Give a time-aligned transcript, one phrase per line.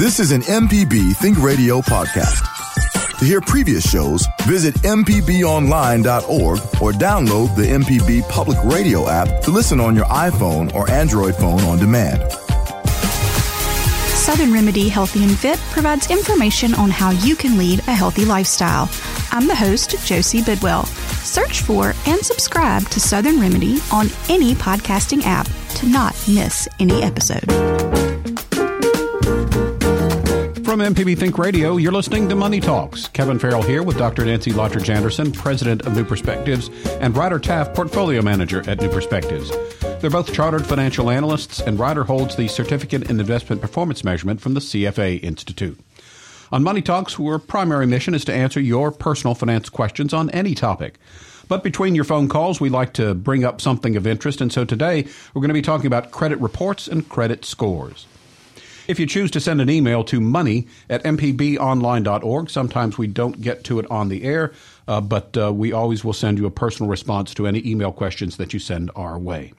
[0.00, 2.40] This is an MPB Think Radio podcast.
[3.18, 9.78] To hear previous shows, visit MPBOnline.org or download the MPB Public Radio app to listen
[9.78, 12.32] on your iPhone or Android phone on demand.
[14.16, 18.88] Southern Remedy Healthy and Fit provides information on how you can lead a healthy lifestyle.
[19.30, 20.86] I'm the host, Josie Bidwell.
[20.86, 27.02] Search for and subscribe to Southern Remedy on any podcasting app to not miss any
[27.02, 27.99] episode.
[30.70, 33.08] From MPB Think Radio, you're listening to Money Talks.
[33.08, 34.24] Kevin Farrell here with Dr.
[34.24, 36.68] Nancy Lottridge Anderson, President of New Perspectives,
[37.00, 39.50] and Ryder Taff, Portfolio Manager at New Perspectives.
[40.00, 44.54] They're both chartered financial analysts, and Ryder holds the Certificate in Investment Performance Measurement from
[44.54, 45.76] the CFA Institute.
[46.52, 50.54] On Money Talks, our primary mission is to answer your personal finance questions on any
[50.54, 51.00] topic.
[51.48, 54.64] But between your phone calls, we like to bring up something of interest, and so
[54.64, 58.06] today we're going to be talking about credit reports and credit scores.
[58.90, 63.62] If you choose to send an email to money at mpbonline.org, sometimes we don't get
[63.62, 64.52] to it on the air,
[64.88, 68.36] uh, but uh, we always will send you a personal response to any email questions
[68.38, 69.52] that you send our way.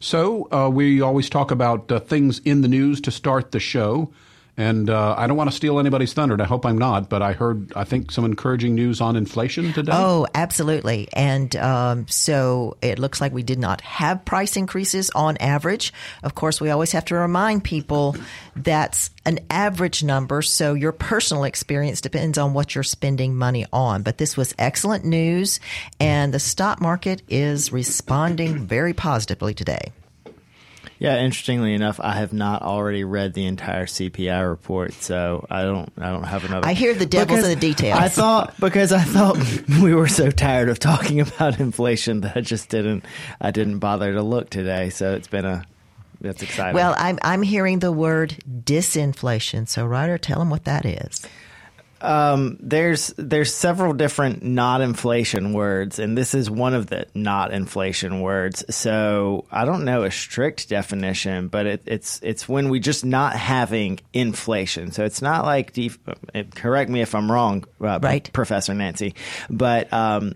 [0.00, 4.12] So uh, we always talk about uh, things in the news to start the show.
[4.56, 7.22] And uh, I don't want to steal anybody's thunder, and I hope I'm not, but
[7.22, 9.92] I heard, I think, some encouraging news on inflation today.
[9.94, 11.08] Oh, absolutely.
[11.14, 15.94] And um, so it looks like we did not have price increases on average.
[16.22, 18.14] Of course, we always have to remind people
[18.54, 24.02] that's an average number, so your personal experience depends on what you're spending money on.
[24.02, 25.60] But this was excellent news,
[25.98, 29.92] and the stock market is responding very positively today.
[31.02, 35.92] Yeah, interestingly enough, I have not already read the entire CPI report, so I don't.
[35.98, 36.64] I don't have another.
[36.64, 37.98] I hear the devil's because in the details.
[37.98, 39.36] I thought because I thought
[39.82, 43.04] we were so tired of talking about inflation that I just didn't.
[43.40, 44.90] I didn't bother to look today.
[44.90, 45.64] So it's been a.
[46.20, 46.76] That's exciting.
[46.76, 49.66] Well, I'm I'm hearing the word disinflation.
[49.66, 51.26] So, Ryder, tell them what that is.
[52.02, 57.52] Um, there's there's several different not inflation words, and this is one of the not
[57.52, 58.64] inflation words.
[58.74, 63.34] So I don't know a strict definition, but it, it's it's when we just not
[63.36, 64.90] having inflation.
[64.90, 65.98] So it's not like def-
[66.34, 69.14] uh, correct me if I'm wrong, uh, right, Professor Nancy,
[69.48, 70.34] but um,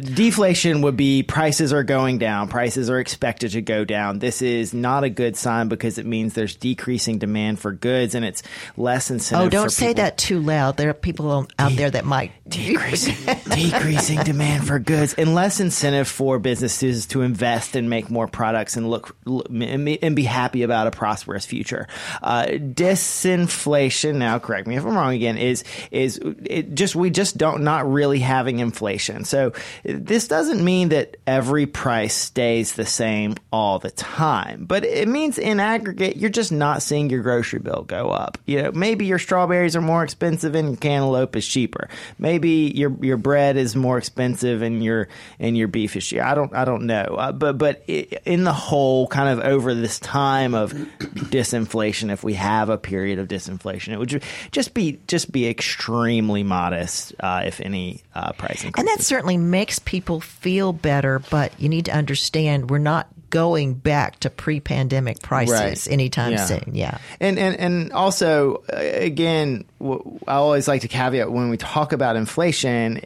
[0.00, 4.18] deflation would be prices are going down, prices are expected to go down.
[4.18, 8.24] This is not a good sign because it means there's decreasing demand for goods, and
[8.24, 8.42] it's
[8.76, 9.46] less incentive.
[9.46, 10.76] Oh, don't say people- that too loud.
[10.76, 13.16] There are people out there that might decreasing
[13.50, 18.76] decreasing demand for goods and less incentive for businesses to invest and make more products
[18.76, 21.88] and look, look and be happy about a prosperous future.
[22.22, 24.16] Uh, disinflation.
[24.16, 25.14] Now, correct me if I'm wrong.
[25.14, 29.24] Again, is is it just we just don't not really having inflation.
[29.24, 29.52] So
[29.86, 35.38] this doesn't mean that every price stays the same all the time, but it means
[35.38, 38.38] in aggregate you're just not seeing your grocery bill go up.
[38.46, 41.88] You know, maybe your strawberries are more expensive and your cantaloupe is cheaper.
[42.18, 45.08] Maybe your your bread is more expensive and your
[45.38, 46.24] and your beef is cheaper.
[46.24, 49.98] I don't I don't know, uh, but but in the whole, kind of over this
[50.00, 55.30] time of disinflation, if we have a period of disinflation, it would just be just
[55.30, 58.78] be extremely modest, uh, if any, uh, price increases.
[58.78, 63.74] And that certainly makes people feel better, but you need to understand we're not going
[63.74, 65.88] back to pre-pandemic prices Right.
[65.92, 66.44] anytime Yeah.
[66.44, 66.70] soon.
[66.72, 66.98] Yeah.
[67.20, 72.16] And and and also, uh, again, I always like to caveat when we talk about
[72.16, 73.00] inflation,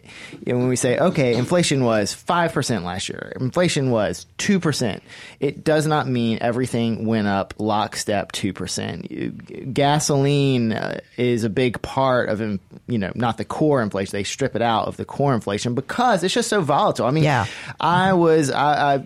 [0.47, 4.61] you know, when we say, okay, inflation was five percent last year, inflation was two
[4.61, 5.03] percent.
[5.41, 9.09] It does not mean everything went up lockstep two percent.
[9.75, 14.13] Gasoline uh, is a big part of, you know, not the core inflation.
[14.13, 17.07] They strip it out of the core inflation because it's just so volatile.
[17.07, 17.47] I mean, Yeah.
[17.81, 18.95] I was I.
[18.97, 19.05] I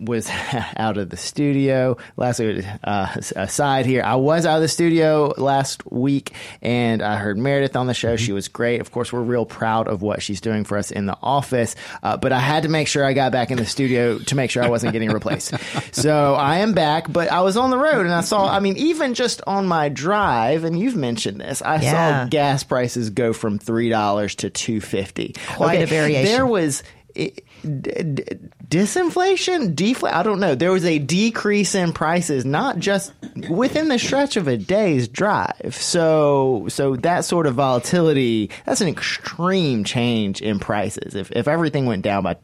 [0.00, 0.28] was
[0.76, 2.64] out of the studio last week.
[2.84, 6.32] Uh, aside here, I was out of the studio last week,
[6.62, 8.16] and I heard Meredith on the show.
[8.16, 8.80] She was great.
[8.80, 11.76] Of course, we're real proud of what she's doing for us in the office.
[12.02, 14.50] Uh, but I had to make sure I got back in the studio to make
[14.50, 15.54] sure I wasn't getting replaced.
[15.94, 18.46] so I am back, but I was on the road, and I saw.
[18.48, 22.24] I mean, even just on my drive, and you've mentioned this, I Yeah.
[22.24, 25.34] saw gas prices go from three dollars to two fifty.
[25.56, 26.24] Quite a variation.
[26.24, 26.82] There was.
[27.18, 28.24] D-
[28.68, 29.74] disinflation?
[29.74, 30.54] Deflation i don't know.
[30.54, 33.12] There was a decrease in prices not just
[33.50, 35.74] within the stretch of a day's drive.
[35.74, 41.14] So so that sort of volatility that's an extreme change in prices.
[41.14, 42.36] If if everything went down by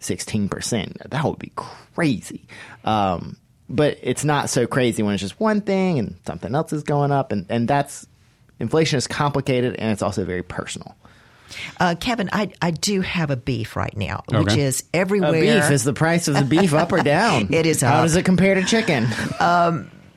[0.00, 2.46] 16% that would be crazy.
[2.84, 3.36] Um
[3.68, 7.10] but it's not so crazy when it's just one thing and something else is going
[7.10, 8.06] up and and that's
[8.60, 10.94] inflation is complicated and it's also very personal
[11.78, 15.30] Uh, Kevin, I, I do have a beef right now, which is everywhere.
[15.30, 17.52] A beef is the price of the beef up or down?
[17.52, 18.02] It is How up.
[18.04, 19.06] does it compare to chicken?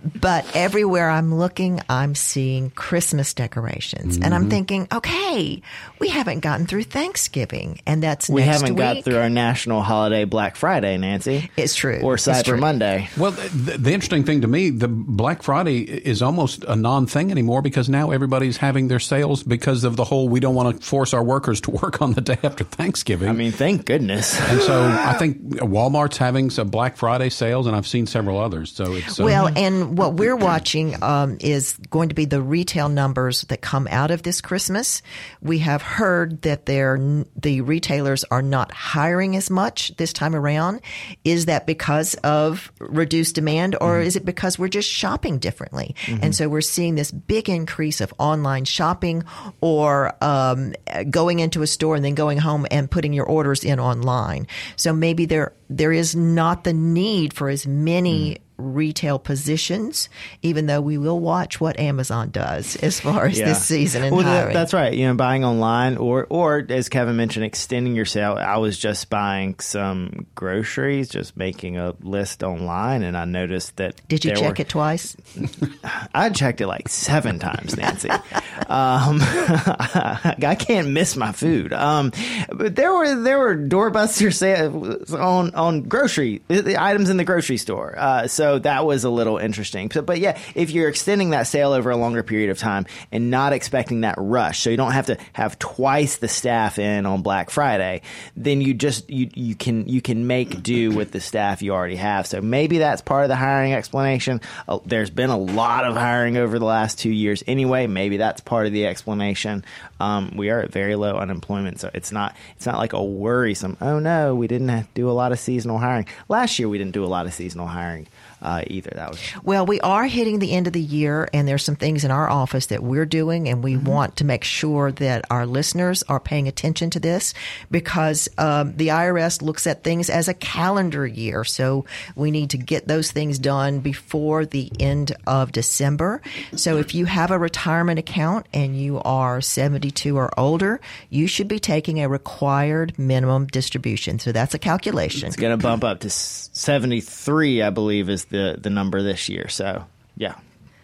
[0.04, 4.34] But everywhere I'm looking, I'm seeing Christmas decorations, and Mm-hmm.
[4.34, 5.62] I'm thinking, okay,
[6.00, 8.78] we haven't gotten through Thanksgiving, and that's We next haven't week.
[8.96, 11.50] got through our national holiday Black Friday, Nancy.
[11.58, 12.00] It's true.
[12.04, 12.58] Or It's Cyber true.
[12.58, 13.10] Monday.
[13.18, 17.62] Well, the, the interesting thing to me, the Black Friday is almost a non-thing anymore
[17.62, 21.14] because now everybody's having their sales because of the whole we don't want to force
[21.14, 23.30] our workers to work on the day after Thanksgiving.
[23.30, 24.40] I mean, thank goodness.
[24.40, 28.72] and so I think Walmart's having some Black Friday sales, and I've seen several others.
[28.72, 32.90] So it's uh, Well, and what we're watching um, is going to be the retail
[32.90, 35.02] numbers that come out of this Christmas.
[35.42, 36.98] We have heard that they're,
[37.36, 40.82] the retailers are not hiring as much this time around.
[41.24, 45.96] Is that because of reduced demand, or is it because we're just shopping differently?
[46.22, 49.24] And so we're seeing this big increase of online shopping,
[49.62, 50.74] or um,
[51.10, 54.48] going into a store and then going home and putting your orders in online.
[54.76, 60.10] So maybe there there is not the need for as many retail positions,
[60.42, 64.26] even though we will watch what Amazon does as far as this season and well,
[64.26, 64.54] hiring.
[64.54, 64.94] that's right.
[64.94, 68.34] You know, buying online or or as Kevin mentioned, extending your sale.
[68.34, 74.02] I was just buying some groceries, just making a list online, and I noticed that.
[74.08, 75.16] Did you check were- it twice?
[76.14, 78.10] I checked it like seven times, Nancy.
[78.68, 81.74] um, I can't miss my food.
[81.74, 82.12] Um,
[82.50, 87.58] but there were there were doorbuster sales on on grocery the items in the grocery
[87.58, 87.96] store.
[87.98, 89.92] Uh, so that was a little interesting.
[89.92, 93.30] So, but yeah, if you're extending that sale over a longer period of time and
[93.30, 97.22] not expecting that rush, so you don't have to have twice the staff in on
[97.22, 98.02] Black Friday,
[98.36, 101.96] then you just you you can you can make do with the staff you already
[101.96, 102.28] have.
[102.28, 104.42] So maybe that's part of the hiring explanation.
[104.68, 107.88] Uh, there's been a lot of hiring over the last two years anyway.
[107.88, 109.64] Maybe that's part of the explanation.
[110.00, 113.78] Um, we are at very low unemployment, so it's not it's not like a worrisome.
[113.82, 116.70] Oh no, we didn't do a lot of seasonal hiring last year.
[116.70, 118.08] We didn't do a lot of seasonal hiring
[118.42, 118.92] uh, either.
[118.96, 122.04] That was Well, we are hitting the end of the year, and there's some things
[122.04, 126.04] in our office that we're doing, and we want to make sure that our listeners
[126.04, 127.34] are paying attention to this
[127.72, 131.44] because um, the IRS looks at things as a calendar year.
[131.44, 131.86] So
[132.16, 136.22] we need to get those things done before the end of December.
[136.56, 140.80] So if you have a retirement account and you are 72 or older,
[141.10, 144.20] you should be taking a required minimum distribution.
[144.20, 145.28] So that's a calculation.
[145.28, 149.30] it's going to bump up to seventy three, I believe, is the the number this
[149.30, 149.48] year.
[149.50, 149.86] So
[150.16, 150.36] yeah.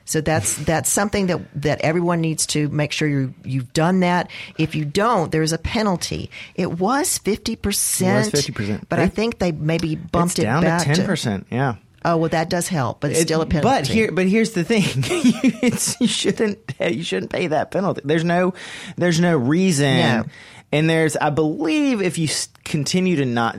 [0.06, 4.30] So that's that's something that that everyone needs to make sure you you've done that.
[4.58, 6.30] If you don't, there's a penalty.
[6.56, 8.34] It was fifty percent.
[8.34, 8.84] Was 50%.
[8.90, 11.48] but I think they maybe bumped it down to ten percent.
[11.50, 11.76] Yeah.
[12.06, 13.64] Oh well, that does help, but it's It- still a penalty.
[13.64, 14.84] But here, but here's the thing:
[15.64, 18.02] it's, you shouldn't you shouldn't pay that penalty.
[18.04, 18.54] There's no
[18.98, 19.98] there's no reason.
[19.98, 20.26] No.
[20.74, 22.28] And there's, I believe, if you
[22.64, 23.58] continue to not,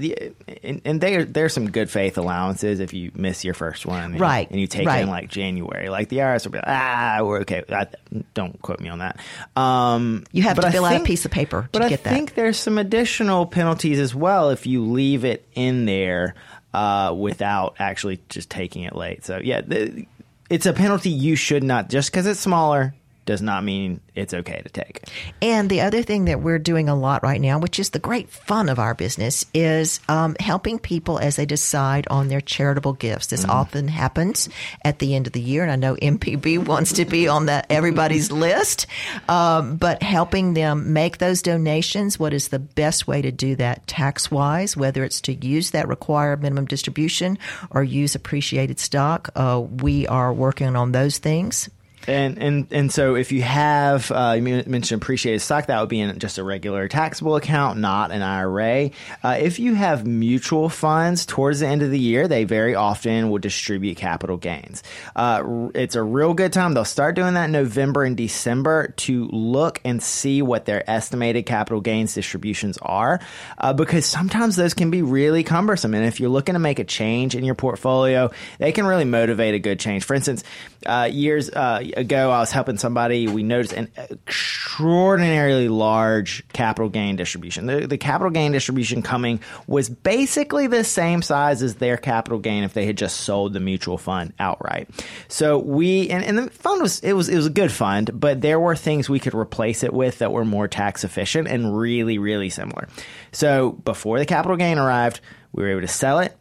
[0.65, 4.21] and, and there there's some good faith allowances if you miss your first one, and,
[4.21, 7.21] Right, And you take it in like January, like the IRS will be like, ah,
[7.23, 7.63] we're okay.
[7.69, 7.87] I,
[8.35, 9.21] don't quote me on that.
[9.55, 12.03] Um, You have to I fill out a piece of paper to but I get
[12.03, 12.13] that.
[12.13, 16.35] I think there's some additional penalties as well if you leave it in there
[16.73, 19.25] uh, without actually just taking it late.
[19.25, 20.07] So yeah, the,
[20.51, 22.93] it's a penalty you should not just because it's smaller
[23.25, 25.03] does not mean it's okay to take.
[25.41, 28.29] And the other thing that we're doing a lot right now, which is the great
[28.31, 33.29] fun of our business, is um, helping people as they decide on their charitable gifts.
[33.29, 34.49] This often happens
[34.85, 37.67] at the end of the year, and I know MPB wants to be on that
[37.71, 38.87] everybody's list.
[39.29, 43.87] Um, but helping them make those donations, what is the best way to do that
[43.87, 44.77] tax wise?
[44.77, 47.39] Whether it's to use that required minimum distribution
[47.71, 51.69] or use appreciated stock, uh, we are working on those things.
[52.07, 56.01] And and and so if you have uh, you mentioned appreciated stock, that would be
[56.01, 58.91] in just a regular taxable account, not an IRA.
[59.23, 63.31] Uh, if you have mutual funds towards the end of the year, they very often
[63.31, 64.83] will distribute capital gains.
[65.17, 66.75] Uh, it's a real good time.
[66.75, 71.47] They'll start doing that in November and December to look and see what their estimated
[71.47, 73.21] capital gains distributions are,
[73.59, 75.95] uh, because sometimes those can be really cumbersome.
[75.95, 79.55] And if you're looking to make a change in your portfolio, they can really motivate
[79.55, 80.05] a good change.
[80.05, 80.45] For instance,
[80.87, 83.29] uh, years uh, ago, I was helping somebody.
[83.29, 87.67] We noticed an extraordinarily large capital gain distribution.
[87.67, 92.65] The, the capital gain distribution coming was basically the same size as their capital gain
[92.65, 94.89] if they had just sold the mutual fund outright.
[95.29, 98.41] So we and, and the fund was it was it was a good fund, but
[98.41, 102.19] there were things we could replace it with that were more tax efficient and really
[102.19, 102.89] really similar.
[103.33, 105.21] So before the capital gain arrived,
[105.53, 106.37] we were able to sell it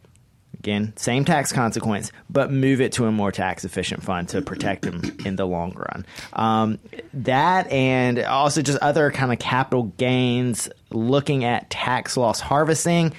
[0.64, 4.84] Again, same tax consequence, but move it to a more tax efficient fund to protect
[4.84, 6.06] them in the long run.
[6.32, 6.80] Um,
[7.16, 13.14] that and also just other kind of capital gains, looking at tax loss harvesting.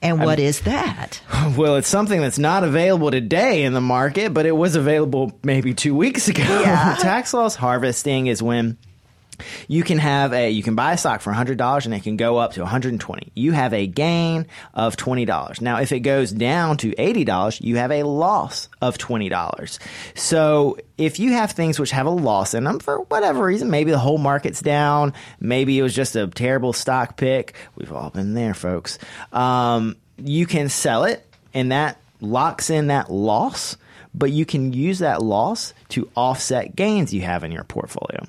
[0.00, 1.20] And what is that?
[1.56, 5.74] Well, it's something that's not available today in the market, but it was available maybe
[5.74, 6.42] two weeks ago.
[6.42, 6.96] Yeah.
[7.00, 8.76] Tax loss harvesting is when
[9.68, 12.38] you can have a you can buy a stock for $100 and it can go
[12.38, 16.90] up to 120 you have a gain of $20 now if it goes down to
[16.92, 19.78] $80 you have a loss of $20
[20.14, 23.90] so if you have things which have a loss in them for whatever reason maybe
[23.90, 28.34] the whole market's down maybe it was just a terrible stock pick we've all been
[28.34, 28.98] there folks
[29.32, 33.76] um, you can sell it and that locks in that loss
[34.14, 38.24] but you can use that loss to offset gains you have in your portfolio.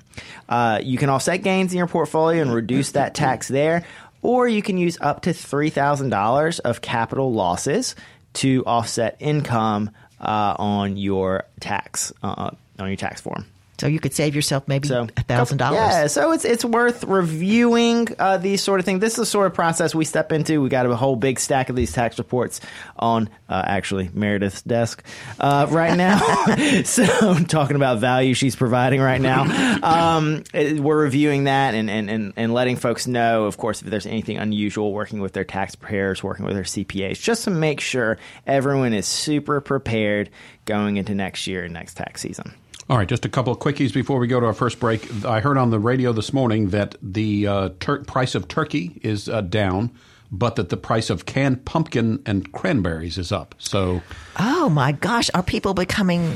[0.48, 3.84] Uh, you can offset gains in your portfolio and reduce that tax there,
[4.22, 7.96] or you can use up to $3,000 of capital losses
[8.34, 13.44] to offset income uh, on your tax uh, on your tax form.
[13.82, 15.78] So you could save yourself maybe So a thousand dollars.
[15.80, 19.00] Yeah, so it's it's worth reviewing uh, these sort of things.
[19.00, 20.62] This is the sort of process we step into.
[20.62, 22.60] We got a whole big stack of these tax reports
[22.96, 25.02] on uh, actually Meredith's desk
[25.40, 26.20] uh, right now.
[26.84, 29.42] so I'm talking about value she's providing right now.
[29.82, 33.88] Um, it- we're reviewing that and, and, and, and letting folks know, of course, if
[33.90, 37.80] there's anything unusual working with their tax preparers, working with their CPAs, just to make
[37.80, 40.30] sure everyone is super prepared
[40.66, 42.54] going into next year and next tax season.
[42.90, 45.24] All right, just a couple of quickies before we go to our first break.
[45.24, 49.28] I heard on the radio this morning that the uh, tur- price of turkey is
[49.28, 49.92] uh, down,
[50.32, 53.54] but that the price of canned pumpkin and cranberries is up.
[53.58, 54.02] So,
[54.38, 56.34] Oh my gosh, are people becoming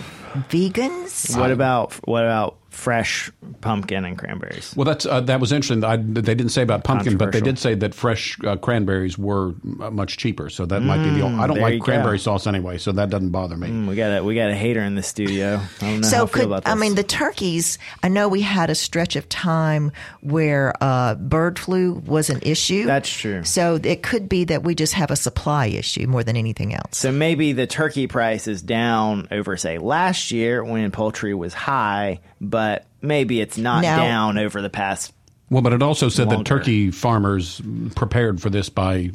[0.48, 1.36] vegans?
[1.38, 3.30] What about what about fresh
[3.60, 4.74] pumpkin and cranberries?
[4.76, 5.82] well, that's uh, that was interesting.
[5.84, 9.54] I, they didn't say about pumpkin, but they did say that fresh uh, cranberries were
[9.80, 10.50] uh, much cheaper.
[10.50, 11.26] So that might be the.
[11.26, 11.84] I don't Mm, there you like go.
[11.84, 13.68] cranberry sauce anyway, so that doesn't bother me.
[13.68, 15.60] Mm, We got a we got a hater in the studio.
[15.80, 16.72] I don't know how So I feel could about this.
[16.72, 17.78] I mean the turkeys?
[18.02, 22.84] I know we had a stretch of time where uh, bird flu was an issue.
[22.86, 23.44] That's true.
[23.44, 26.98] So it could be that we just have a supply issue more than anything else.
[26.98, 32.20] so maybe the turkey price is down over say last year when poultry was high,
[32.40, 35.12] but maybe it's not Now- down over the past.
[35.48, 37.62] Well, but it also said that turkey farmers
[37.94, 39.12] prepared for this by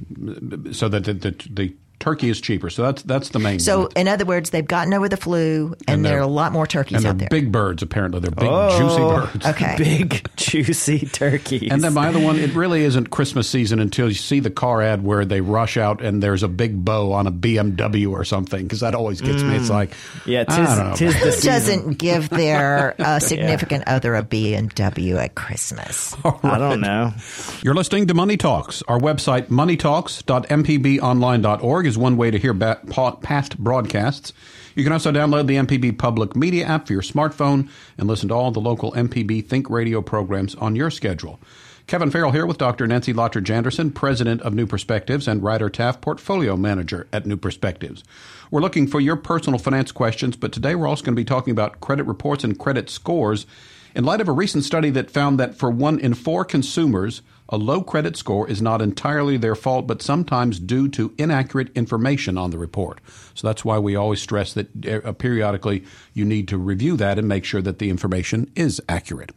[0.71, 2.69] so that the, the, the turkey is cheaper.
[2.69, 3.51] So that's that's the main.
[3.53, 3.59] Thing.
[3.59, 3.89] So one.
[3.95, 6.67] in other words, they've gotten over the flu, and, And there are a lot more
[6.67, 7.29] turkeys and they're out there.
[7.29, 7.81] big birds.
[7.81, 8.77] Apparently, they're big Oh.
[8.77, 9.45] juicy birds.
[9.45, 9.75] Okay.
[9.81, 11.71] Big juicy turkeys.
[11.71, 14.81] And then my other one, it really isn't Christmas season until you see the car
[14.81, 18.63] ad where they rush out and there's a big bow on a BMW or something
[18.63, 19.55] because that always gets me.
[19.55, 19.91] It's like,
[20.25, 20.95] yeah, I don't know.
[20.95, 21.51] tis, tis the Who season.
[21.51, 26.15] doesn't give their uh, significant other a BMW at Christmas?
[26.43, 27.13] I don't know.
[27.61, 28.81] You're listening to Money Talks.
[28.87, 34.33] Our website, moneytalks.mpbonline.org, is one way to hear ba- pa- past broadcasts.
[34.75, 38.33] You can also download the MPB Public Media app for your smartphone and listen to
[38.33, 41.39] all the local MPB Think Radio programs on your schedule.
[41.87, 42.87] Kevin Farrell here with Dr.
[42.87, 48.03] Nancy Lottridge Anderson, President of New Perspectives, and Ryder Taff, Portfolio Manager at New Perspectives.
[48.49, 51.51] We're looking for your personal finance questions, but today we're also going to be talking
[51.51, 53.45] about credit reports and credit scores
[53.93, 57.21] in light of a recent study that found that for one in four consumers,
[57.51, 62.37] a low credit score is not entirely their fault, but sometimes due to inaccurate information
[62.37, 63.01] on the report.
[63.35, 67.27] So that's why we always stress that uh, periodically you need to review that and
[67.27, 69.31] make sure that the information is accurate.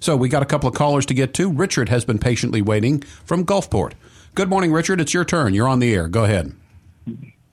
[0.00, 1.50] So we got a couple of callers to get to.
[1.50, 3.92] Richard has been patiently waiting from Gulfport.
[4.34, 5.00] Good morning, Richard.
[5.00, 5.54] It's your turn.
[5.54, 6.08] You're on the air.
[6.08, 6.54] Go ahead.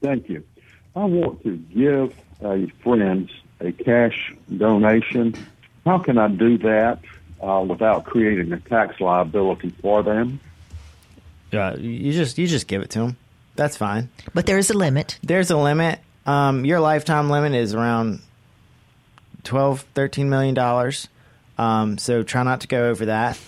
[0.02, 0.44] Thank you.
[0.96, 5.34] I want to give a friend a cash donation.
[5.84, 7.00] How can I do that
[7.42, 10.40] uh, without creating a tax liability for them?
[11.52, 13.16] Uh, you just you just give it to them.
[13.56, 14.10] That's fine.
[14.34, 15.18] But there is a limit.
[15.22, 15.98] There's a limit.
[16.26, 18.20] Um, your lifetime limit is around
[19.44, 21.08] 12, 13 million dollars.
[21.56, 23.38] Um, so try not to go over that.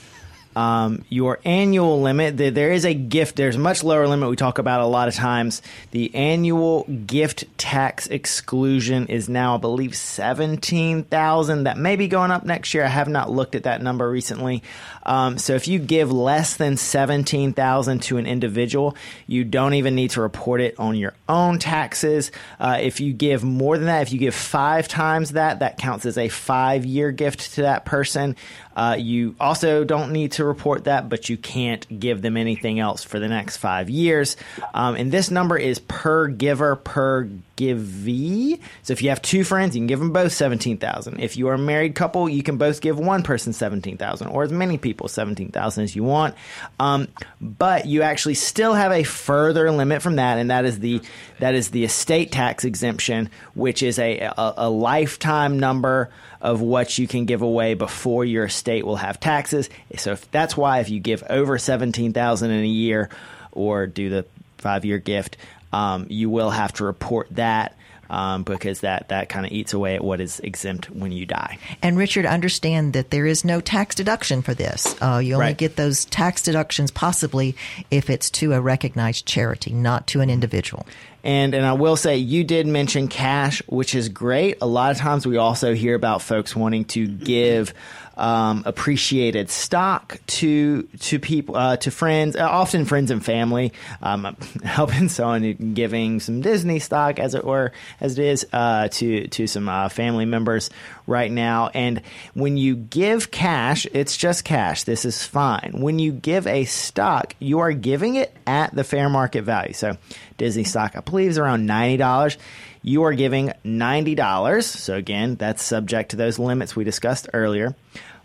[0.56, 3.36] Um, your annual limit, th- there is a gift.
[3.36, 5.62] There's much lower limit we talk about a lot of times.
[5.92, 11.64] The annual gift tax exclusion is now, I believe, seventeen thousand.
[11.64, 12.84] That may be going up next year.
[12.84, 14.64] I have not looked at that number recently.
[15.06, 18.96] Um, so if you give less than seventeen thousand to an individual,
[19.28, 22.32] you don't even need to report it on your own taxes.
[22.58, 26.06] Uh, if you give more than that, if you give five times that, that counts
[26.06, 28.34] as a five-year gift to that person.
[28.80, 33.04] Uh, you also don't need to report that, but you can't give them anything else
[33.04, 34.38] for the next five years.
[34.72, 38.58] Um, and this number is per giver per givee.
[38.82, 41.20] So if you have two friends, you can give them both seventeen thousand.
[41.20, 44.44] If you are a married couple, you can both give one person seventeen thousand, or
[44.44, 46.34] as many people seventeen thousand as you want.
[46.78, 47.08] Um,
[47.38, 51.02] but you actually still have a further limit from that, and that is the
[51.38, 53.28] that is the estate tax exemption,
[53.60, 58.46] which is a, a, a lifetime number of what you can give away before your
[58.46, 59.68] estate will have taxes.
[59.96, 63.10] So if, that's why if you give over seventeen thousand in a year,
[63.52, 64.24] or do the
[64.58, 65.36] five year gift,
[65.72, 67.76] um, you will have to report that.
[68.08, 71.58] Um, because that, that kind of eats away at what is exempt when you die.
[71.80, 74.96] And Richard, understand that there is no tax deduction for this.
[75.00, 75.56] Uh, you only Right.
[75.56, 77.54] get those tax deductions possibly
[77.88, 80.88] if it's to a recognized charity, not to an individual.
[81.22, 84.58] And and I will say you did mention cash, which is great.
[84.60, 87.74] A lot of times we also hear about folks wanting to give
[88.20, 93.72] um, appreciated stock to to people uh, to friends, uh, often friends and family.
[94.02, 99.26] Um, helping someone giving some Disney stock, as it were, as it is uh, to
[99.28, 100.68] to some uh, family members
[101.06, 101.70] right now.
[101.72, 102.02] And
[102.34, 104.84] when you give cash, it's just cash.
[104.84, 105.72] This is fine.
[105.80, 109.72] When you give a stock, you are giving it at the fair market value.
[109.72, 109.96] So
[110.36, 112.38] Disney stock, I believe, is around ninety dollars.
[112.82, 114.66] You are giving ninety dollars.
[114.66, 117.74] So again, that's subject to those limits we discussed earlier.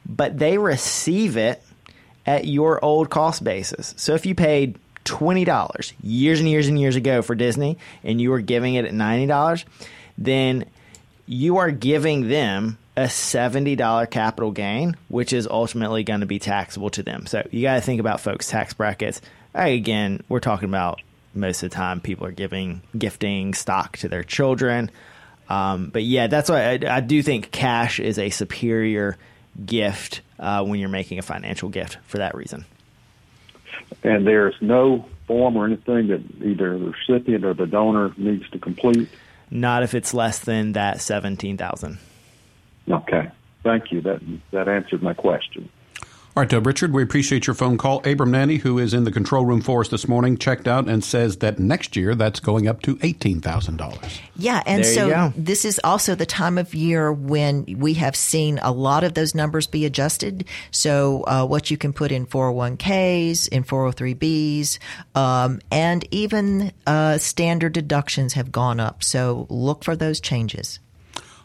[0.06, 1.62] But they receive it
[2.26, 3.94] at your old cost basis.
[3.98, 8.22] So if you paid twenty dollars years and years and years ago for Disney, and
[8.22, 9.66] you were giving it at ninety dollars,
[10.18, 10.66] then
[11.28, 16.90] you are giving them a $70 capital gain, which is ultimately going to be taxable
[16.92, 17.26] to them.
[17.26, 19.22] So you got to think about folks' tax brackets.
[19.54, 21.02] Again, we're talking about
[21.36, 24.90] most of the time people are giving, gifting stock to their children.
[25.50, 29.18] Um, but yeah, that's why I, I do think cash is a superior
[29.64, 32.66] gift uh, when you're making a financial gift for that reason.
[34.04, 38.60] And there's no form or anything that either the recipient or the donor needs to
[38.60, 39.10] complete.
[39.50, 41.98] Not if it's less than that 17,000.
[42.90, 43.30] Okay,
[43.64, 44.02] thank you.
[44.02, 45.70] That that answered my question.
[46.38, 48.06] All right, uh, Richard, we appreciate your phone call.
[48.06, 51.02] Abram Nanny, who is in the control room for us this morning, checked out and
[51.02, 54.20] says that next year that's going up to $18,000.
[54.36, 58.60] Yeah, and There so this is also the time of year when we have seen
[58.62, 60.44] a lot of those numbers be adjusted.
[60.72, 64.80] So uh, what you can put in 401ks, in 403bs,
[65.16, 69.06] um, and even uh, standard deductions have gone up.
[69.06, 70.82] So look for those changes.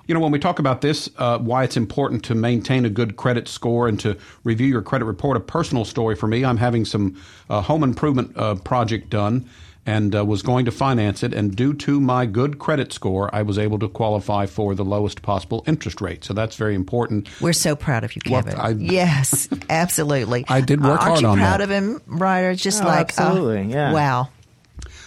[0.06, 3.16] You know, when we talk about this, uh, why it's important to maintain a good
[3.16, 6.44] credit score and to review your credit report, a personal story for me.
[6.44, 9.48] I'm having some uh, home improvement uh, project done
[9.86, 11.32] and uh, was going to finance it.
[11.32, 15.22] And due to my good credit score, I was able to qualify for the lowest
[15.22, 16.24] possible interest rate.
[16.24, 17.28] So that's very important.
[17.40, 18.60] We're so proud of you, Well, Kevin.
[18.60, 20.44] I- yes, absolutely.
[20.48, 22.54] I did work Aren't hard you on proud of him, Ryder?
[22.54, 23.92] Just Oh, like uh, absolutely, yeah.
[23.92, 24.28] Wow.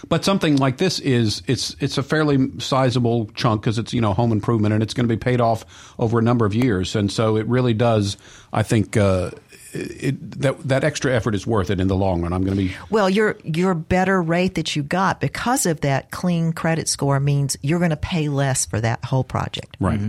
[0.08, 4.12] But something like this is it's it's a fairly sizable chunk because it's you know
[4.12, 7.10] home improvement and it's going to be paid off over a number of years, and
[7.10, 8.16] so it really does.
[8.52, 9.30] I think uh,
[9.74, 12.32] it, that that extra effort is worth it in the long run.
[12.32, 16.10] I'm going to be Well, your your better rate that you got because of that
[16.10, 19.76] clean credit score means you're going to pay less for that whole project.
[19.80, 20.00] right.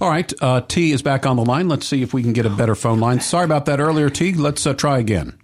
[0.00, 1.68] All right, uh, T is back on the line.
[1.68, 3.20] Let's see if we can get a better phone line.
[3.20, 4.32] Sorry about that earlier, T.
[4.32, 5.36] Let's uh, try again.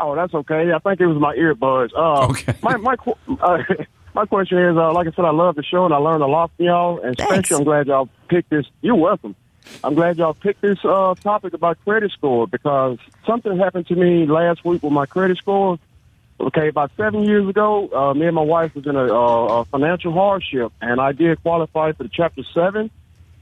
[0.00, 0.72] Oh, that's okay.
[0.72, 1.90] I think it was my earbuds.
[1.96, 2.54] Uh, Okay.
[2.62, 2.96] My my
[3.40, 3.62] uh,
[4.14, 6.26] my question is, uh, like I said, I love the show and I learned a
[6.26, 7.32] lot from y'all, and Thanks.
[7.32, 8.66] especially I'm glad y'all picked this.
[8.80, 9.34] You're welcome.
[9.84, 14.26] I'm glad y'all picked this uh, topic about credit score because something happened to me
[14.26, 15.78] last week with my credit score.
[16.40, 19.64] Okay, about seven years ago, uh, me and my wife was in a, uh, a
[19.66, 22.90] financial hardship, and I did qualify for the Chapter Seven,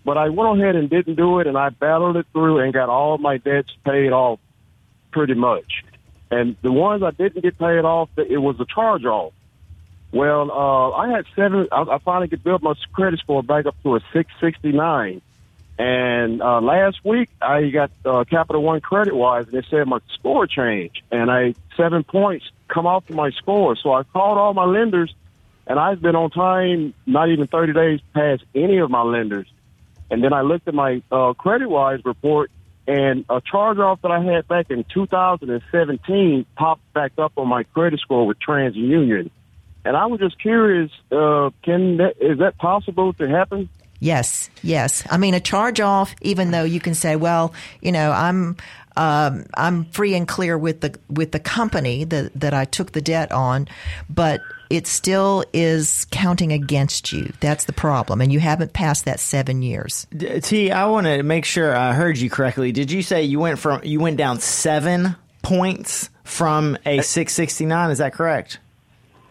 [0.05, 2.89] but I went ahead and didn't do it, and I battled it through and got
[2.89, 4.41] all my debts paid off
[5.13, 5.85] pretty much.
[6.31, 9.33] And the ones I didn't get paid off, it was a charge off.
[10.13, 11.69] Well, uh, I had seven.
[11.71, 15.21] I, I finally could build my credit score back up to a 669.
[15.79, 20.47] And uh, last week, I got uh, Capital One CreditWise, and they said my score
[20.47, 23.77] changed, and I seven points come off of my score.
[23.77, 25.15] So I called all my lenders,
[25.67, 29.47] and I've been on time, not even 30 days past any of my lenders.
[30.11, 32.51] And then I looked at my uh, credit wise report,
[32.89, 37.63] and a charge off that I had back in 2017 popped back up on my
[37.63, 39.31] credit score with TransUnion.
[39.85, 43.69] And I was just curious, uh, can that, is that possible to happen?
[44.01, 45.05] Yes, yes.
[45.11, 48.57] I mean, a charge off, even though you can say, well, you know, I'm
[48.99, 53.01] um, I'm free and clear with the with the company that that I took the
[53.01, 53.69] debt on,
[54.11, 57.33] but it still is counting against you.
[57.39, 60.09] That's the problem, and you haven't passed that seven years.
[60.15, 62.73] D- T, I want to make sure I heard you correctly.
[62.73, 67.67] Did you say you went from you went down seven points from a six sixty
[67.67, 67.91] nine?
[67.91, 68.59] Is that correct?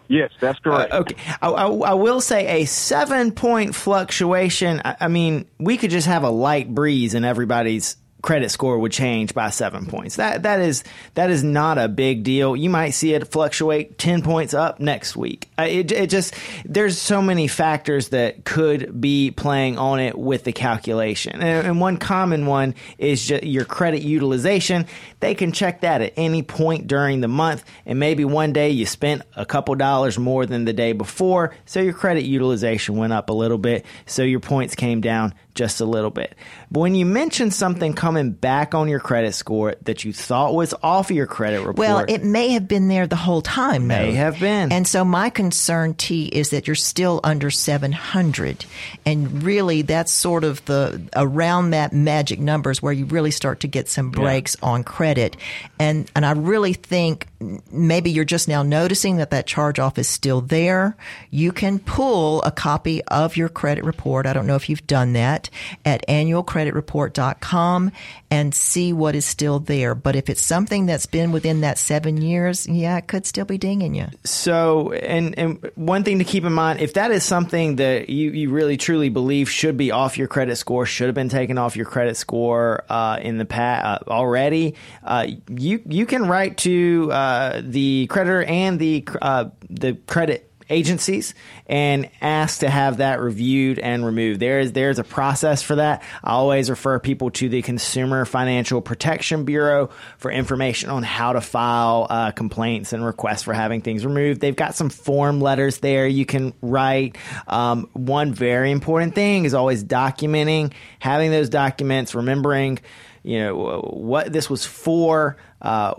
[0.08, 0.94] Yes, that's correct.
[0.94, 4.82] Uh, okay, I, I, I will say a seven point fluctuation.
[4.86, 8.92] I, I mean, we could just have a light breeze and everybody's credit score would
[8.92, 10.16] change by seven points.
[10.16, 12.56] That that is that is not a big deal.
[12.56, 15.50] You might see it fluctuate ten points up next week.
[15.58, 16.34] Uh, it, it just
[16.66, 21.34] there's so many factors that could be playing on it with the calculation.
[21.42, 24.88] And, and one common one is just your credit utilization.
[25.20, 28.86] They can check that at any point during the month, and maybe one day you
[28.86, 33.30] spent a couple dollars more than the day before, so your credit utilization went up
[33.30, 36.36] a little bit, so your points came down just a little bit.
[36.72, 40.74] But when you mention something coming back on your credit score that you thought was
[40.84, 43.88] off of your credit report, well, it may have been there the whole time.
[43.88, 44.18] May though.
[44.18, 44.72] have been.
[44.72, 48.66] And so my concern, T, is that you're still under 700,
[49.06, 53.68] and really that's sort of the around that magic numbers where you really start to
[53.68, 54.70] get some breaks yeah.
[54.70, 55.36] on credit,
[55.80, 57.28] and and I really think
[57.72, 60.96] maybe you're just now noticing that that charge off is still there.
[61.32, 64.26] You can pull a copy of your credit report.
[64.28, 65.47] I don't know if you've done that
[65.86, 67.92] at annualcreditreport.com
[68.30, 69.96] and see what is still there.
[69.96, 73.58] But if it's something that's been within that seven years, yeah, it could still be
[73.58, 74.08] dinging you.
[74.24, 78.32] So, and, and one thing to keep in mind, if that is something that you,
[78.32, 81.76] you really truly believe should be off your credit score, should have been taken off
[81.76, 87.10] your credit score uh, in the past uh, already, uh, you you can write to
[87.12, 91.34] uh, the creditor and the uh, the credit agencies
[91.68, 94.40] and ask to have that reviewed and removed.
[94.40, 96.04] There is there's a process for that.
[96.24, 101.42] I always refer people to the Consumer Financial Protection Bureau for information on how to
[101.42, 104.42] file uh, complaints and requests for having things removed.
[104.42, 107.18] They've got some form letters there you can write.
[107.48, 112.80] Um, one very important thing is always documenting, having those documents, remembering
[113.24, 115.38] you know what this was for.
[115.62, 115.96] Uh,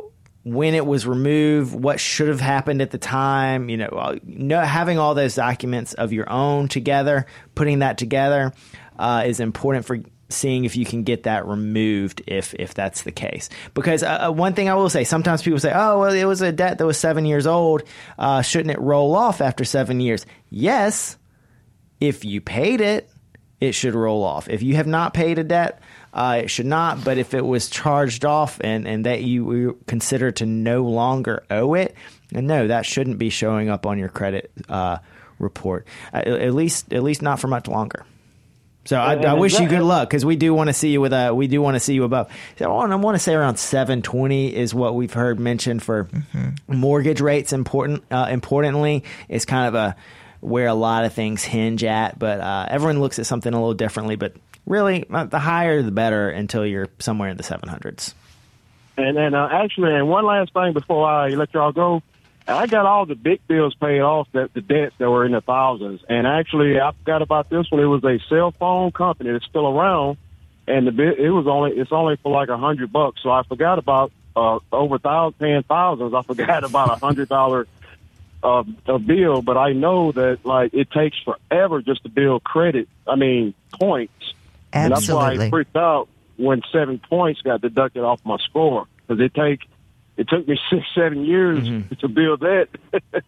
[0.52, 4.18] when it was removed, what should have happened at the time, you know,
[4.60, 8.52] having all those documents of your own together, putting that together
[8.98, 9.98] uh, is important for
[10.30, 13.48] seeing if you can get that removed if if that's the case.
[13.74, 16.42] Because uh, uh, one thing I will say, sometimes people say, "Oh, well, it was
[16.42, 17.82] a debt that was seven years old.
[18.18, 21.16] Uh, shouldn't it roll off after seven years?" Yes,
[22.00, 23.10] if you paid it,
[23.60, 24.48] it should roll off.
[24.48, 25.80] If you have not paid a debt,
[26.12, 27.04] uh, it should not.
[27.04, 31.74] But if it was charged off and, and that you consider to no longer owe
[31.74, 31.94] it,
[32.34, 34.98] and no, that shouldn't be showing up on your credit uh,
[35.38, 35.86] report.
[36.12, 38.04] Uh, at least, at least not for much longer.
[38.88, 41.12] So I, I, wish you good luck because we do want to see you with
[41.12, 42.32] a we do want to see you above.
[42.56, 46.74] So I want to say around seven twenty is what we've heard mentioned for mm-hmm.
[46.74, 47.52] mortgage rates.
[47.52, 49.96] Important uh, importantly, is kind of a
[50.40, 53.74] where a lot of things hinge at, but uh, everyone looks at something a little
[53.74, 54.16] differently.
[54.16, 54.32] But
[54.68, 58.14] really, uh, the higher the better until you're somewhere in the 700s.
[58.96, 62.02] And then uh, actually, and one last thing before I let y'all go,
[62.48, 65.40] I got all the big bills paid off, that the debts that were in the
[65.40, 66.00] thousands.
[66.08, 67.80] And actually, I forgot about this one.
[67.80, 70.16] It was a cell phone company that's still around,
[70.66, 73.20] and the it was only it's only for like a hundred bucks.
[73.22, 76.14] So I forgot about uh, over thousand paying thousands.
[76.14, 77.68] I forgot about a hundred dollar
[78.42, 82.88] uh, a bill, but I know that like it takes forever just to build credit.
[83.06, 84.32] I mean points
[84.72, 84.84] Absolutely.
[84.84, 89.20] And that's why I freaked out when seven points got deducted off my score because
[89.20, 89.60] it take
[90.16, 91.94] it took me six seven years mm-hmm.
[91.94, 92.68] to build that.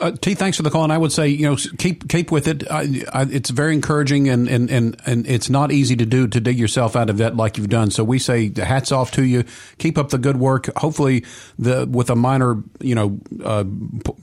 [0.00, 2.48] Uh, T, thanks for the call, and I would say you know keep keep with
[2.48, 2.68] it.
[2.70, 6.40] I, I, it's very encouraging, and, and, and, and it's not easy to do to
[6.40, 7.90] dig yourself out of that like you've done.
[7.90, 9.44] So we say the hats off to you.
[9.78, 10.74] Keep up the good work.
[10.76, 11.24] Hopefully,
[11.58, 13.64] the with a minor you know uh,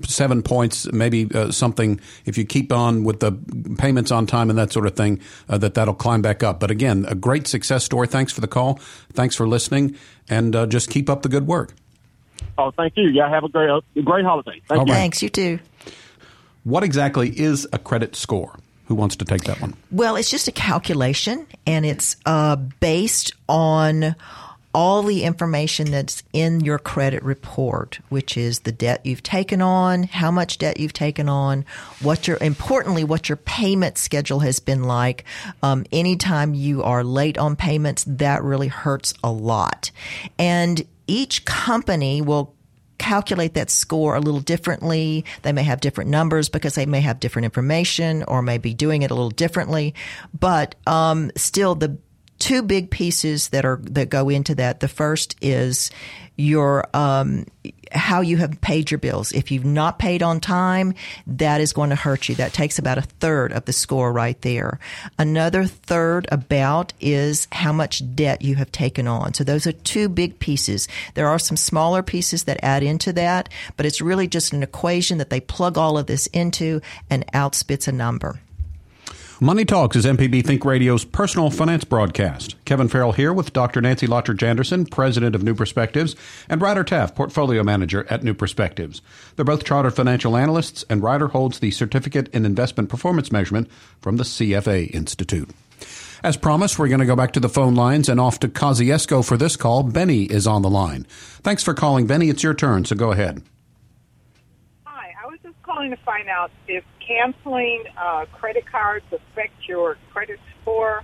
[0.04, 2.00] seven points, maybe uh, something.
[2.26, 3.34] If you keep on with the
[3.78, 6.60] payments on time and that sort of thing, uh, that that'll climb back up.
[6.60, 8.08] But again, a great success story.
[8.08, 8.80] Thanks for the call.
[9.14, 9.96] Thanks for listening,
[10.28, 11.74] and uh, just keep up the good work.
[12.58, 13.10] Oh, thank you.
[13.10, 14.62] Yeah, have a great, a great holiday.
[14.68, 14.94] Thank you.
[14.94, 15.60] Thanks, you too.
[16.64, 18.58] What exactly is a credit score?
[18.88, 19.74] Who wants to take that one?
[19.92, 24.16] Well, it's just a calculation, and it's uh, based on
[24.74, 30.04] all the information that's in your credit report, which is the debt you've taken on,
[30.04, 31.66] how much debt you've taken on,
[32.02, 35.26] what your importantly what your payment schedule has been like.
[35.64, 39.92] Um, anytime you are late on payments, that really hurts a lot,
[40.38, 42.56] and each company will
[42.98, 45.24] calculate that score a little differently.
[45.44, 49.04] They may have different numbers because they may have different information or may be doing
[49.04, 49.94] it a little differently.
[50.38, 51.98] But um, still, the
[52.40, 54.80] two big pieces that are that go into that.
[54.80, 55.92] The first is
[56.36, 57.46] your um,
[57.92, 59.32] how you have paid your bills.
[59.32, 60.94] If you've not paid on time,
[61.28, 62.36] that is going to hurt you.
[62.36, 64.80] That takes about a third of the score right there.
[65.18, 69.34] Another third about is how much debt you have taken on.
[69.34, 70.88] So those are two big pieces.
[71.14, 75.18] There are some smaller pieces that add into that, but it's really just an equation
[75.18, 78.40] that they plug all of this into and out spits a number.
[79.40, 82.56] Money Talks is MPB Think Radio's personal finance broadcast.
[82.66, 83.80] Kevin Farrell here with Dr.
[83.82, 86.16] Nancy Lottridge Anderson, president of New Perspectives,
[86.50, 89.04] and Ryder Taff, portfolio manager at New Perspectives.
[89.36, 93.70] They're both chartered financial analysts, and Ryder holds the Certificate in Investment Performance Measurement
[94.02, 95.52] from the CFA Institute.
[96.24, 99.24] As promised, we're going to go back to the phone lines and off to Kosciusko
[99.24, 99.84] for this call.
[99.84, 101.06] Benny is on the line.
[101.44, 102.30] Thanks for calling, Benny.
[102.30, 103.44] It's your turn, so go ahead.
[104.88, 109.96] Hi, I was just calling to find out if canceling uh, credit cards affect your
[110.12, 111.04] credit score.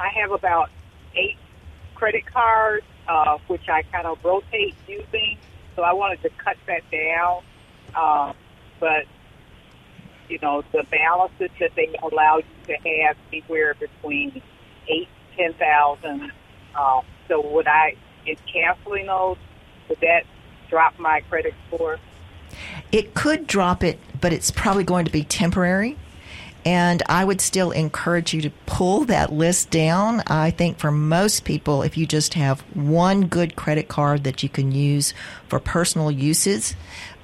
[0.00, 0.70] I have about
[1.14, 1.36] eight
[1.94, 5.38] credit cards, uh, which I kind of rotate using,
[5.76, 7.42] so I wanted to cut that down.
[7.94, 8.32] Uh,
[8.80, 9.04] but
[10.28, 14.42] you know, the balances that they allow you to have anywhere between
[14.88, 16.32] eight ten thousand.
[16.74, 17.94] Uh, so would I,
[18.26, 19.36] in canceling those,
[19.88, 20.24] would that
[20.68, 21.98] drop my credit score?
[22.92, 25.96] It could drop it, but it's probably going to be temporary.
[26.64, 30.22] And I would still encourage you to pull that list down.
[30.26, 34.48] I think for most people, if you just have one good credit card that you
[34.48, 35.14] can use
[35.48, 36.74] for personal uses,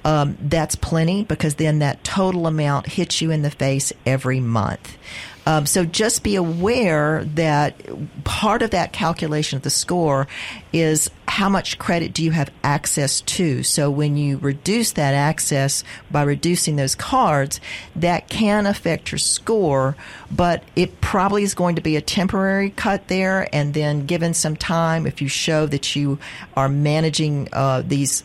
[0.03, 4.97] um, that's plenty because then that total amount hits you in the face every month.
[5.45, 7.75] Um, so just be aware that
[8.23, 10.27] part of that calculation of the score
[10.73, 13.61] is how much credit do you have access to.
[13.63, 17.59] So when you reduce that access by reducing those cards,
[17.95, 19.95] that can affect your score,
[20.31, 23.47] but it probably is going to be a temporary cut there.
[23.53, 26.19] And then given some time, if you show that you
[26.55, 28.23] are managing uh, these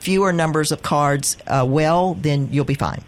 [0.00, 3.02] fewer numbers of cards uh, well, then you'll be fine.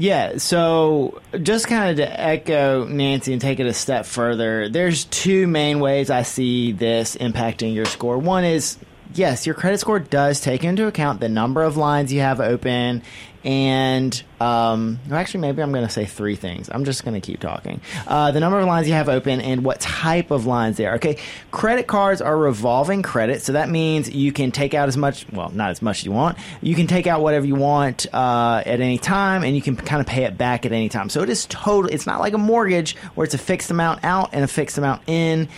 [0.00, 5.06] Yeah, so just kind of to echo Nancy and take it a step further, there's
[5.06, 8.16] two main ways I see this impacting your score.
[8.16, 8.78] One is
[9.14, 13.02] yes, your credit score does take into account the number of lines you have open
[13.44, 16.68] and um, actually, maybe I'm going to say three things.
[16.70, 17.80] I'm just going to keep talking.
[18.06, 20.94] Uh, the number of lines you have open and what type of lines they are.
[20.94, 21.18] Okay,
[21.50, 25.50] credit cards are revolving credit, so that means you can take out as much, well,
[25.50, 26.38] not as much as you want.
[26.60, 30.00] You can take out whatever you want uh, at any time, and you can kind
[30.00, 31.08] of pay it back at any time.
[31.08, 31.90] So it is total.
[31.90, 35.02] It's not like a mortgage where it's a fixed amount out and a fixed amount
[35.06, 35.48] in.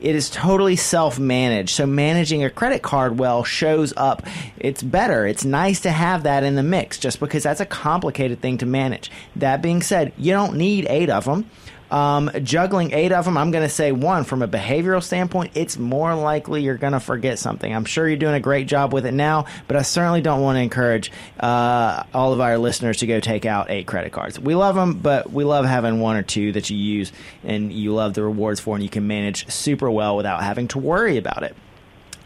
[0.00, 1.70] It is totally self managed.
[1.70, 4.26] So managing a credit card well shows up.
[4.58, 5.26] It's better.
[5.26, 8.66] It's nice to have that in the mix just because that's a complicated thing to
[8.66, 9.10] manage.
[9.36, 11.50] That being said, you don't need eight of them.
[11.90, 15.76] Um, juggling eight of them, I'm going to say one from a behavioral standpoint, it's
[15.76, 17.74] more likely you're going to forget something.
[17.74, 20.56] I'm sure you're doing a great job with it now, but I certainly don't want
[20.56, 24.38] to encourage uh, all of our listeners to go take out eight credit cards.
[24.38, 27.12] We love them, but we love having one or two that you use
[27.44, 30.78] and you love the rewards for, and you can manage super well without having to
[30.78, 31.56] worry about it.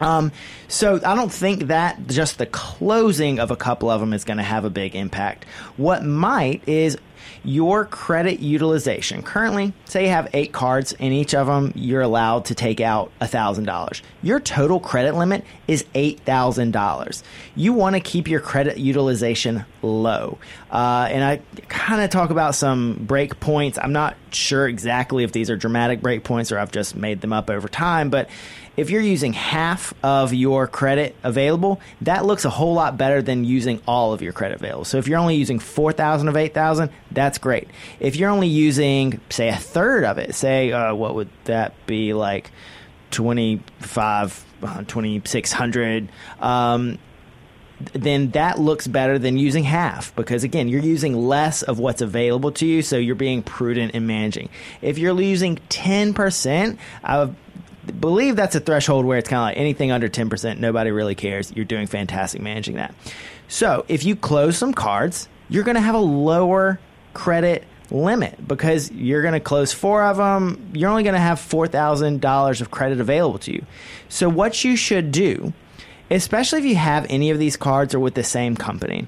[0.05, 0.33] Um,
[0.69, 4.37] so I don't think that just the closing of a couple of them is going
[4.37, 5.45] to have a big impact.
[5.77, 6.99] What might is
[7.45, 9.23] your credit utilization.
[9.23, 13.12] Currently, say you have eight cards, and each of them you're allowed to take out
[13.21, 14.01] $1,000.
[14.23, 17.23] Your total credit limit is $8,000.
[17.55, 20.38] You want to keep your credit utilization low.
[20.71, 23.79] Uh, and I kind of talk about some break points.
[23.81, 27.33] I'm not sure exactly if these are dramatic break points or I've just made them
[27.33, 28.29] up over time, but
[28.77, 33.45] if you're using half of your credit available, that looks a whole lot better than
[33.45, 34.85] using all of your credit available.
[34.85, 37.69] So if you're only using 4,000 of 8,000, that's great.
[38.01, 42.15] If you're only using, say, a third of it, say, uh, what would that be
[42.15, 42.51] like
[43.11, 46.09] 25, uh, 2,600,
[46.41, 46.99] um,
[47.93, 52.53] then that looks better than using half because again you're using less of what's available
[52.53, 54.49] to you so you're being prudent in managing
[54.81, 57.31] if you're losing 10% I
[58.01, 61.53] believe that's a threshold where it's kind of like anything under 10%, nobody really cares.
[61.55, 62.94] You're doing fantastic managing that.
[63.49, 66.81] So if you close some cards, you're going to have a lower
[67.12, 70.70] credit limit because you're going to close four of them.
[70.75, 73.64] You're only going to have $4,000 of credit available to you.
[74.09, 75.53] So what you should do,
[76.11, 79.07] especially if you have any of these cards or with the same company,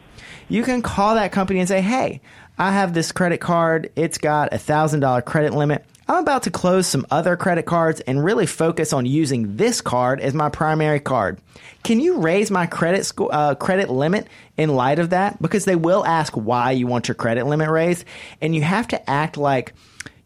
[0.49, 2.21] you can call that company and say, hey,
[2.59, 3.91] I have this credit card.
[3.97, 5.85] It's got a $1,000 credit limit.
[6.09, 10.21] I'm about to close some other credit cards and really focus on using this card
[10.21, 11.41] as my primary card.
[11.83, 15.43] Can you raise my credit sco- uh, credit limit in light of that?
[15.43, 18.05] Because they will ask why you want your credit limit raised,
[18.41, 19.75] and you have to act like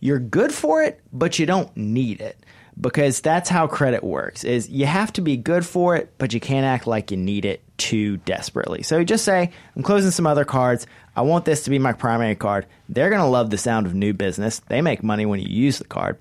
[0.01, 2.37] you're good for it, but you don't need it
[2.79, 6.41] because that's how credit works is you have to be good for it but you
[6.41, 10.45] can't act like you need it too desperately so just say i'm closing some other
[10.45, 10.87] cards
[11.21, 13.95] i want this to be my primary card they're going to love the sound of
[13.95, 16.19] new business they make money when you use the card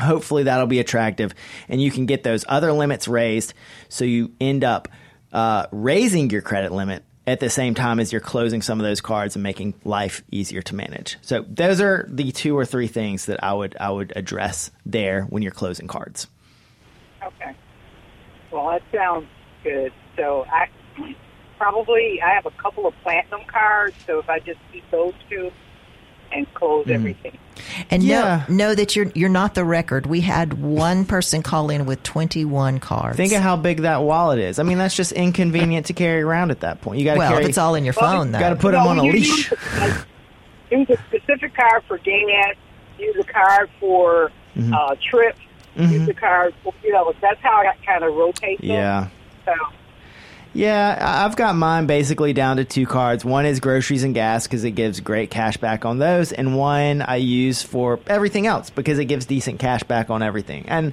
[0.00, 1.34] hopefully that'll be attractive
[1.68, 3.52] and you can get those other limits raised
[3.88, 4.88] so you end up
[5.32, 9.00] uh, raising your credit limit at the same time as you're closing some of those
[9.00, 11.18] cards and making life easier to manage.
[11.22, 15.22] So those are the two or three things that I would I would address there
[15.24, 16.26] when you're closing cards.
[17.22, 17.54] Okay.
[18.50, 19.28] Well, that sounds
[19.62, 19.92] good.
[20.16, 20.44] So
[21.62, 23.94] probably I have a couple of platinum cards.
[24.06, 25.50] So if I just keep those two
[26.32, 26.92] and close Mm-hmm.
[26.94, 27.38] everything.
[27.90, 28.44] And Yeah.
[28.48, 30.06] know, know that you're you're not the record.
[30.06, 33.16] We had one person call in with 21 cards.
[33.16, 34.58] Think of how big that wallet is.
[34.58, 36.98] I mean, that's just inconvenient to carry around at that point.
[36.98, 37.42] You got to well, carry.
[37.44, 38.40] if it's all in your phone, though.
[38.40, 39.50] got to put them on a leash.
[39.52, 39.94] Use, like,
[40.70, 42.56] use a specific card for gas.
[42.98, 44.74] Use a card for Mm-hmm.
[44.74, 45.38] uh, trips.
[45.76, 47.10] Use a card for you know.
[47.22, 48.68] That's how I kind of rotate them.
[48.70, 49.08] Yeah.
[49.46, 49.52] So
[50.54, 53.24] Yeah, I've got mine basically down to two cards.
[53.24, 57.00] One is groceries and gas because it gives great cash back on those, and one
[57.00, 60.68] I use for everything else because it gives decent cash back on everything.
[60.68, 60.92] And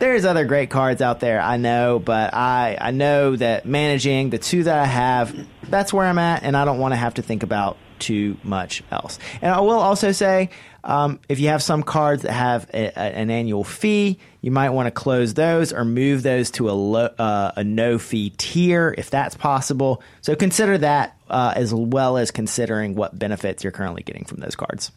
[0.00, 4.38] there's other great cards out there, I know, but I I know that managing the
[4.38, 5.34] two that I have,
[5.70, 8.82] that's where I'm at, and I don't want to have to think about too much
[8.90, 9.18] else.
[9.40, 10.50] And I will also say,
[10.84, 14.70] um, if you have some cards that have a, a, an annual fee, you might
[14.70, 18.94] want to close those or move those to a, lo, uh, a no fee tier
[18.96, 20.02] if that's possible.
[20.22, 24.56] So consider that uh, as well as considering what benefits you're currently getting from those
[24.56, 24.90] cards.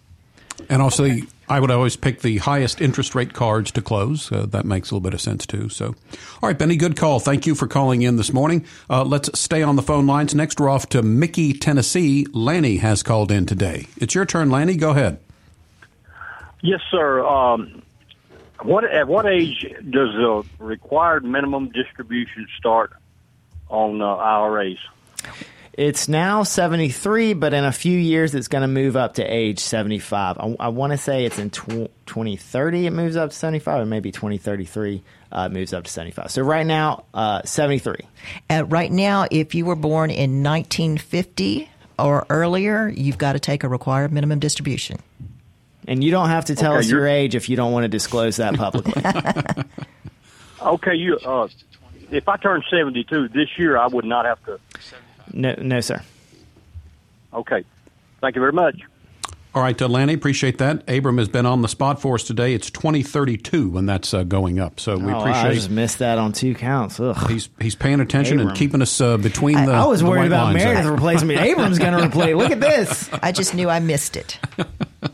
[0.70, 1.10] And also,
[1.50, 4.32] I would always pick the highest interest rate cards to close.
[4.32, 5.68] Uh, that makes a little bit of sense too.
[5.70, 7.20] So, all right, Benny, good call.
[7.20, 8.66] Thank you for calling in this morning.
[8.90, 10.36] Uh, let's stay on the phone lines.
[10.36, 12.28] Next, we're off to Mickey, Tennessee.
[12.34, 13.88] Lanny has called in today.
[13.98, 14.76] It's your turn, Lanny.
[14.76, 15.20] Go ahead.
[16.64, 17.24] Yes, sir.
[17.26, 17.82] Um,
[18.62, 22.94] what at what age does the required minimum distribution start
[23.68, 24.78] on uh, IRAs?
[25.74, 29.60] It's now 73, but in a few years it's going to move up to age
[29.60, 30.38] 75.
[30.38, 33.86] I, I want to say it's in tw- 2030 it moves up to 75, or
[33.86, 36.32] maybe 2033 uh, it moves up to 75.
[36.32, 37.98] So right now, uh, 73.
[38.50, 43.66] Uh, right now, if you were born in 1950 or earlier, you've got to take
[43.66, 45.00] a required minimum distribution.
[45.88, 47.90] And you don't have to tell Okay, us your age if you don't want to
[47.90, 49.02] disclose that publicly.
[50.62, 51.18] Okay, you.
[51.18, 51.48] Uh,
[52.10, 54.60] if I turn seventy-two this year, I would not have to.
[55.34, 56.02] no, no, sir.
[57.34, 57.64] Okay,
[58.22, 58.80] thank you very much.
[59.56, 60.90] All right, uh, Lanny, appreciate that.
[60.90, 62.56] Abram has been on the spot for us today.
[62.56, 64.80] It's 2032 when that's uh, going up.
[64.80, 67.00] So we oh, I appreciate just missed that on two counts.
[67.00, 67.30] Ugh.
[67.30, 68.50] he's he's paying attention Abram.
[68.50, 69.72] and keeping us uh, between I, the.
[69.74, 70.64] I was the worried white about lines.
[70.64, 71.36] Meredith replacing me.
[71.36, 72.36] Abram's going to replace.
[72.36, 73.10] Look at this.
[73.22, 74.40] I just knew I missed it.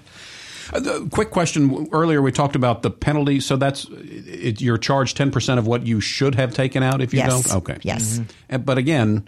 [0.73, 1.87] Uh, quick question.
[1.91, 3.39] Earlier, we talked about the penalty.
[3.39, 7.13] So that's it, you're charged ten percent of what you should have taken out if
[7.13, 7.43] you Yes.
[7.45, 7.57] don't.
[7.57, 7.77] Okay.
[7.83, 8.21] Yes.
[8.49, 9.27] And- But again,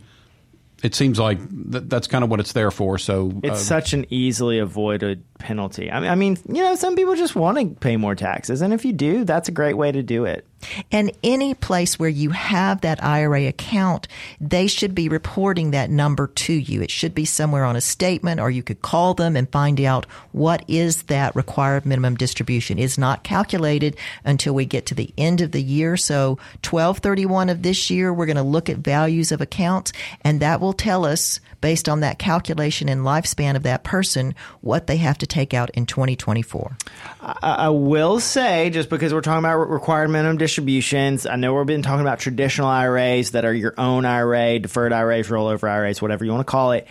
[0.83, 1.37] it seems like
[1.71, 2.97] th- that's kind of what it's there for.
[2.97, 5.91] So It's uh, such an easily avoided penalty.
[5.91, 8.73] I mean, I mean, you know, some people just want to pay more taxes, and
[8.73, 10.45] if you do, that's a great way to do it.
[10.91, 14.07] And any place where you have that IRA account,
[14.39, 16.81] they should be reporting that number to you.
[16.81, 20.05] It should be somewhere on a statement, or you could call them and find out
[20.31, 22.79] what is that required minimum distribution.
[22.79, 25.97] It's not calculated until we get to the end of the year.
[25.97, 29.93] So 1231 of this year, we're going to look at values of accounts,
[30.23, 34.87] and that will tell us based on that calculation and lifespan of that person what
[34.87, 36.75] they have to take out in 2024.
[37.21, 41.81] I, will say, just because we're talking about required minimum distributions, I know we've been
[41.81, 46.31] talking about traditional IRAs that are your own IRA, deferred IRAs, rollover IRAs, whatever you
[46.31, 46.89] want to call it.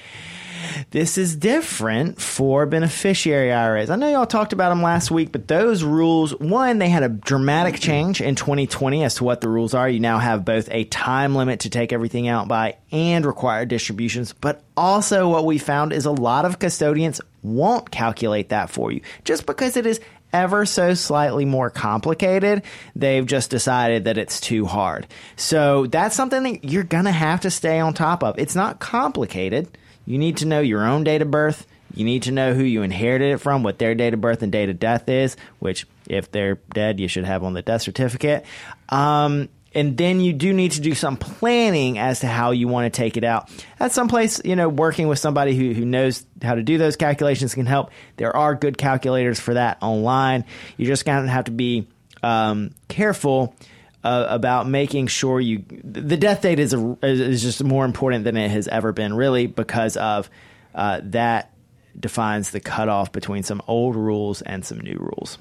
[0.93, 3.91] This is different for beneficiary IRAs.
[3.91, 7.11] I know y'all talked about them last week, but those rules, one, they had a
[7.11, 9.91] dramatic change in 2020 as to what the rules are.
[9.91, 14.33] You now have both a time limit to take everything out by and required distributions,
[14.33, 19.03] but also what we found is a lot of custodians won't calculate that for you
[19.25, 20.01] just because it is
[20.33, 22.63] ever so slightly more complicated,
[22.95, 25.07] they've just decided that it's too hard.
[25.37, 28.39] So that's something that you're going to have to stay on top of.
[28.39, 29.77] It's not complicated.
[30.07, 31.67] You need to know your own date of birth.
[31.95, 34.53] You need to know who you inherited it from, what their date of birth and
[34.53, 38.45] date of death is, which, if they're dead, you should have on the death certificate.
[38.89, 42.93] Um, and then you do need to do some planning as to how you want
[42.93, 43.49] to take it out.
[43.79, 46.97] At some place, you know, working with somebody who, who knows how to do those
[46.97, 47.91] calculations can help.
[48.17, 50.45] There are good calculators for that online.
[50.77, 51.87] You just kind of have to be
[52.23, 53.55] um, careful
[54.03, 55.65] uh, about making sure you.
[55.85, 59.47] The death date is a, is just more important than it has ever been, really,
[59.47, 60.31] because of
[60.75, 61.53] uh, that
[61.99, 65.39] defines the cutoff between some old rules and some new rules.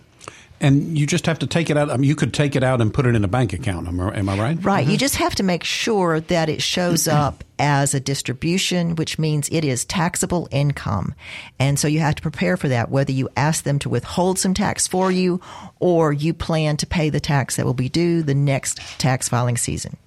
[0.62, 1.90] And you just have to take it out.
[1.90, 3.88] I mean, you could take it out and put it in a bank account.
[3.88, 4.64] Am I, am I right?
[4.64, 4.86] Right.
[4.86, 4.98] You mm-hmm.
[4.98, 7.18] just have to make sure that it shows mm-hmm.
[7.18, 11.14] up as a distribution, which means it is taxable income.
[11.60, 14.54] And so you have to prepare for that, whether you ask them to withhold some
[14.54, 15.42] tax for you
[15.80, 19.58] or you plan to pay the tax that will be due the next tax filing
[19.58, 19.98] season.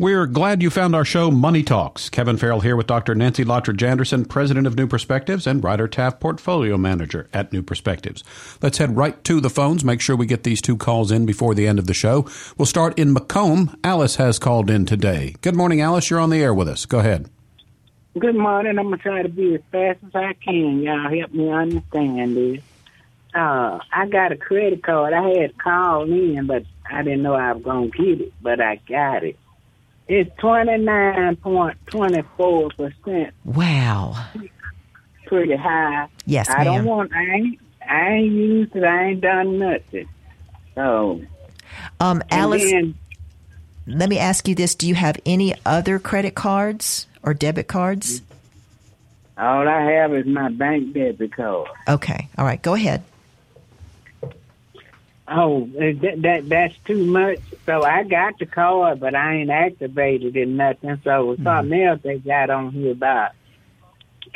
[0.00, 2.08] We're glad you found our show, Money Talks.
[2.08, 3.16] Kevin Farrell here with Dr.
[3.16, 8.22] Nancy Lottridge Anderson, President of New Perspectives, and Ryder Taff, Portfolio Manager at New Perspectives.
[8.62, 9.82] Let's head right to the phones.
[9.82, 12.28] Make sure we get these two calls in before the end of the show.
[12.56, 13.76] We'll start in McComb.
[13.82, 15.34] Alice has called in today.
[15.40, 16.10] Good morning, Alice.
[16.10, 16.86] You're on the air with us.
[16.86, 17.28] Go ahead.
[18.16, 18.78] Good morning.
[18.78, 20.80] I'm gonna try to be as fast as I can.
[20.80, 22.62] Y'all help me understand this.
[23.34, 25.12] Uh, I got a credit card.
[25.12, 28.76] I had called in, but I didn't know I was gonna get it, but I
[28.88, 29.36] got it.
[30.08, 33.34] It's twenty nine point twenty four percent.
[33.44, 34.16] Wow.
[35.26, 36.08] Pretty high.
[36.24, 37.12] Yes, I don't want.
[37.14, 37.60] I ain't.
[37.86, 38.84] I ain't used it.
[38.84, 40.08] I ain't done nothing.
[40.74, 41.20] So.
[42.00, 42.94] Um, Alice, then-
[43.86, 48.22] let me ask you this: Do you have any other credit cards or debit cards?
[49.36, 51.68] all I have is my bank debit card.
[51.86, 52.28] Okay.
[52.38, 52.60] All right.
[52.60, 53.04] Go ahead.
[55.30, 57.38] Oh, that, that that's too much.
[57.66, 61.00] So I got the card, but I ain't activated it nothing.
[61.04, 61.44] So Mm-hmm.
[61.44, 63.30] something else they got on here about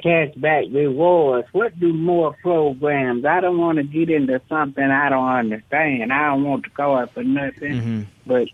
[0.05, 1.49] cashback rewards.
[1.53, 3.25] What do more programs?
[3.25, 6.13] I don't want to get into something I don't understand.
[6.13, 8.03] I don't want the card for nothing, Mm-hmm.
[8.27, 8.49] but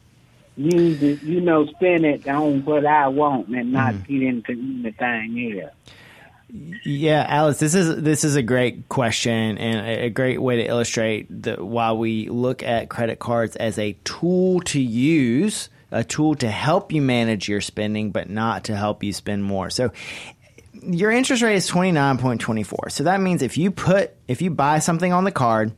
[0.57, 4.03] it, you know, spend it on what I want and not Mm-hmm.
[4.05, 5.72] get into anything else.
[6.51, 11.26] Yeah, Alice, this is this is a great question and a, great way to illustrate
[11.30, 16.49] the why we look at credit cards as a tool to use, a tool to
[16.49, 19.68] help you manage your spending, but not to help you spend more.
[19.68, 19.92] So
[20.72, 22.88] your interest rate is twenty nine point twenty four.
[22.88, 25.72] So that means if you put if you buy something on the card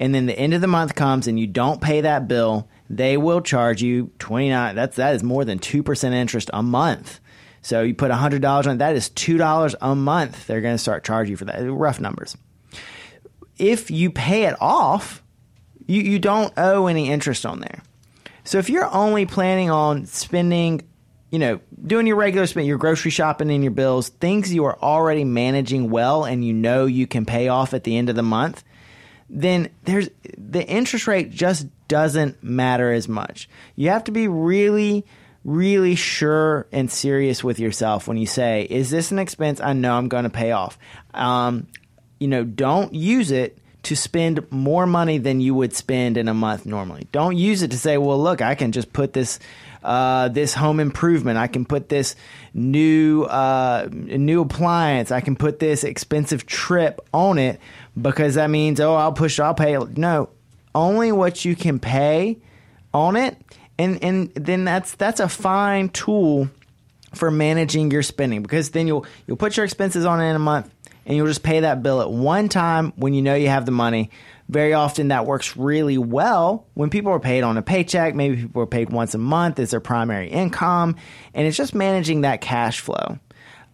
[0.00, 3.16] and then the end of the month comes and you don't pay that bill, they
[3.16, 7.20] will charge you 29 that's that is more than 2% interest a month.
[7.62, 10.46] So you put $100 on it, that is $2 a month.
[10.46, 11.70] They're going to start charging you for that.
[11.70, 12.36] Rough numbers.
[13.58, 15.22] If you pay it off,
[15.86, 17.82] you, you don't owe any interest on there.
[18.44, 20.82] So if you're only planning on spending,
[21.30, 24.78] you know, doing your regular spend, your grocery shopping and your bills, things you are
[24.80, 28.22] already managing well and you know you can pay off at the end of the
[28.22, 28.64] month,
[29.28, 33.48] then there's the interest rate just doesn't matter as much.
[33.76, 35.04] You have to be really
[35.44, 39.94] really sure and serious with yourself when you say, "Is this an expense I know
[39.94, 40.78] I'm going to pay off?"
[41.14, 41.66] Um,
[42.18, 46.34] you know, don't use it to spend more money than you would spend in a
[46.34, 47.06] month normally.
[47.12, 49.38] Don't use it to say, "Well, look, I can just put this
[49.82, 51.38] uh, this home improvement.
[51.38, 52.14] I can put this
[52.52, 55.10] new uh, new appliance.
[55.10, 57.60] I can put this expensive trip on it
[58.00, 59.40] because that means oh, I'll push.
[59.40, 59.76] I'll pay.
[59.78, 60.28] No,
[60.74, 62.38] only what you can pay
[62.92, 63.36] on it,
[63.80, 66.48] and and then that's that's a fine tool
[67.14, 70.70] for managing your spending because then you'll you'll put your expenses on in a month
[71.06, 73.72] and you'll just pay that bill at one time when you know you have the
[73.72, 74.10] money.
[74.48, 78.14] Very often that works really well when people are paid on a paycheck.
[78.14, 80.96] Maybe people are paid once a month as their primary income,
[81.34, 83.18] and it's just managing that cash flow.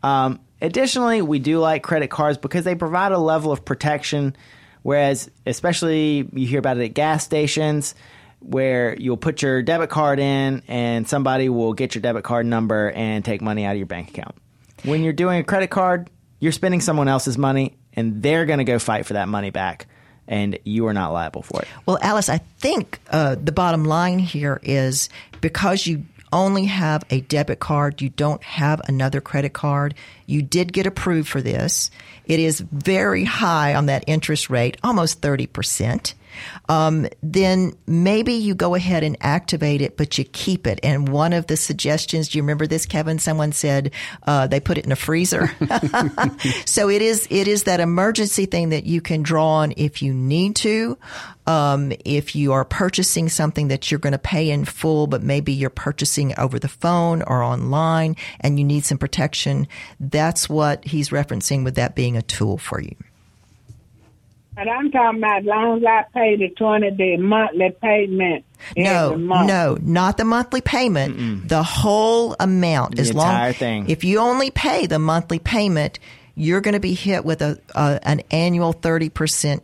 [0.02, 4.36] Um, additionally, we do like credit cards because they provide a level of protection.
[4.82, 7.94] Whereas, especially you hear about it at gas stations,
[8.40, 12.90] where you'll put your debit card in and somebody will get your debit card number
[12.90, 14.36] and take money out of your bank account.
[14.84, 18.64] When you're doing a credit card, you're spending someone else's money and they're going to
[18.64, 19.86] go fight for that money back
[20.28, 21.68] and you are not liable for it.
[21.86, 25.08] Well, Alice, I think uh, the bottom line here is
[25.40, 29.94] because you only have a debit card, you don't have another credit card,
[30.26, 31.90] you did get approved for this.
[32.26, 36.14] It is very high on that interest rate, almost 30%.
[36.68, 40.80] Um, then maybe you go ahead and activate it, but you keep it.
[40.82, 43.18] And one of the suggestions, do you remember this, Kevin?
[43.18, 43.92] Someone said
[44.26, 45.50] uh, they put it in a freezer.
[46.64, 50.12] so it is it is that emergency thing that you can draw on if you
[50.12, 50.98] need to.
[51.46, 55.52] Um, if you are purchasing something that you're going to pay in full, but maybe
[55.52, 59.68] you're purchasing over the phone or online and you need some protection,
[60.00, 62.96] that's what he's referencing with that being a tool for you.
[64.56, 68.44] But I'm talking about as long as I pay the twenty the monthly payment.
[68.76, 69.48] No, month.
[69.48, 71.46] no, not the monthly payment.
[71.48, 72.96] The whole amount.
[72.96, 73.90] The as long entire thing.
[73.90, 75.98] If you only pay the monthly payment,
[76.34, 79.62] you're going to be hit with a, a an annual thirty percent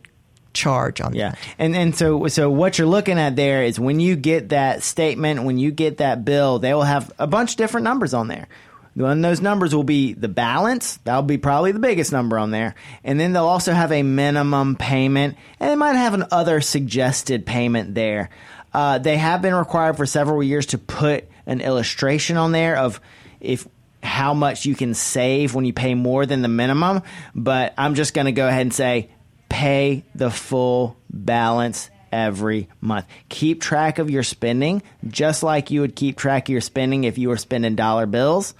[0.53, 1.39] charge on Yeah, that.
[1.59, 5.45] and and so so what you're looking at there is when you get that statement,
[5.45, 8.47] when you get that bill, they will have a bunch of different numbers on there.
[8.95, 10.99] One those numbers will be the balance.
[11.05, 12.75] That'll be probably the biggest number on there.
[13.05, 17.47] And then they'll also have a minimum payment, and they might have an other suggested
[17.47, 18.31] payment there.
[18.75, 23.01] Uh, they have been required for several years to put an illustration on there of
[23.41, 23.67] if
[24.03, 27.03] how much you can save when you pay more than the minimum.
[27.35, 29.11] But I'm just going to go ahead and say
[29.49, 33.07] pay the full balance every month.
[33.29, 37.19] Keep track of your spending, just like you would keep track of your spending if
[37.19, 38.55] you were spending dollar bills,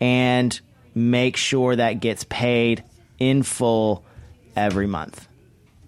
[0.00, 0.58] and
[0.94, 2.84] make sure that gets paid
[3.18, 4.04] in full
[4.56, 5.26] every month.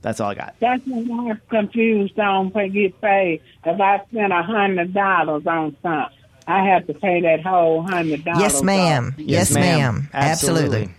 [0.02, 0.54] That's all I got.
[0.58, 3.40] That's what I'm confused on pay get paid.
[3.64, 8.24] If I spend a hundred dollars on something, I have to pay that whole hundred
[8.24, 8.40] dollars.
[8.40, 9.14] Yes, ma'am.
[9.16, 10.10] Yes, ma'am.
[10.12, 10.90] Absolutely.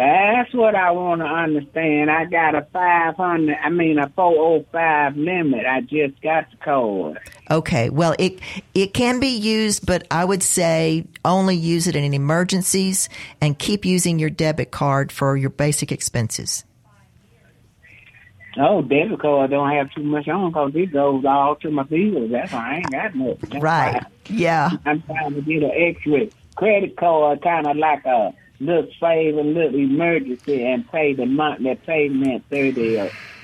[0.00, 2.10] That's what I want to understand.
[2.10, 3.58] I got a five hundred.
[3.62, 5.66] I mean a four oh five limit.
[5.66, 7.20] I just got the card.
[7.50, 7.90] Okay.
[7.90, 8.40] Well, it
[8.72, 13.10] it can be used, but I would say only use it in emergencies
[13.42, 16.64] and keep using your debit card for your basic expenses.
[18.56, 22.30] Oh, debit card don't have too much on because it goes all to my bills.
[22.30, 23.38] That's why I ain't got much.
[23.40, 24.02] That's Right.
[24.30, 24.70] Yeah.
[24.86, 26.26] I'm trying to get an extra
[26.56, 32.44] credit card, kind of like a little favor, little emergency, and pay the monthly payment
[32.50, 32.96] thirty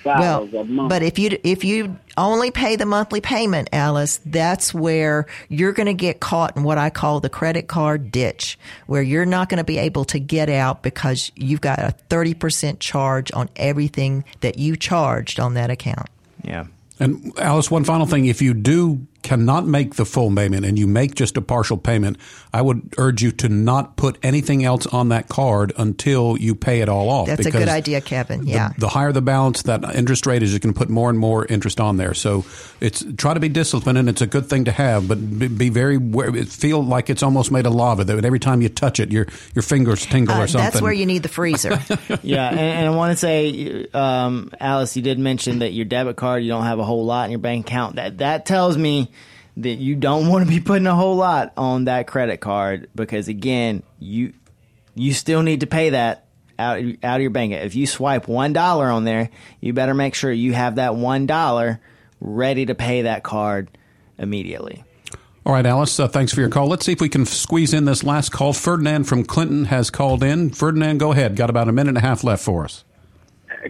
[0.04, 0.88] Well, dollars a month.
[0.90, 5.86] but if you if you only pay the monthly payment, Alice, that's where you're going
[5.86, 9.58] to get caught in what I call the credit card ditch, where you're not going
[9.58, 14.58] to be able to get out because you've got a 30% charge on everything that
[14.58, 16.08] you charged on that account.
[16.44, 16.66] Yeah.
[16.98, 20.86] And Alice, one final thing: if you do cannot make the full payment and you
[20.86, 22.16] make just a partial payment,
[22.52, 26.80] I would urge you to not put anything else on that card until you pay
[26.80, 27.26] it all off.
[27.26, 28.46] That's a good idea, Kevin.
[28.46, 28.70] Yeah.
[28.78, 31.80] The, higher the balance, that interest rate is you can put more and more interest
[31.80, 32.14] on there.
[32.14, 32.44] So
[32.80, 35.68] it's try to be disciplined, and it's a good thing to have, but be, be
[35.70, 35.98] very
[36.44, 38.04] feel like it's almost made of lava.
[38.04, 40.70] That every time you touch it, your your fingers tingle Uh, or something.
[40.70, 41.70] that's where you need the freezer.
[42.22, 46.16] yeah, and, and I want to say, um, Alice, you did mention that your debit
[46.16, 47.96] card you don't have a whole lot in your bank account.
[47.96, 49.10] That that tells me
[49.59, 53.28] that you don't want to be putting a whole lot on that credit card because
[53.28, 54.32] again, you
[54.94, 56.26] you still need to pay that
[56.59, 57.52] out out of your bank.
[57.52, 59.30] If you swipe one dollar on there,
[59.61, 61.80] you better make sure you have that one dollar
[62.20, 63.68] ready to pay that card
[64.18, 64.82] immediately.
[65.44, 66.66] All right, Alice, uh, thanks for your call.
[66.66, 68.52] Let's see if we can squeeze in this last call.
[68.52, 70.50] Ferdinand from Clinton has called in.
[70.50, 71.36] Ferdinand, go ahead.
[71.36, 72.84] Got about a minute and a half left for us.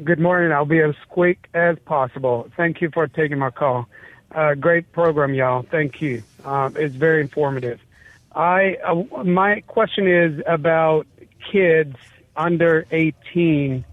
[0.02, 0.52] Good morning.
[0.52, 2.50] I'll be as quick as possible.
[2.56, 3.88] Thank you for taking my call.
[4.32, 5.62] Uh, great program, y'all.
[5.62, 6.22] Thank you.
[6.44, 7.80] Um, it's very informative.
[8.34, 11.06] I uh, my question is about
[11.50, 11.96] kids
[12.36, 13.84] under 18.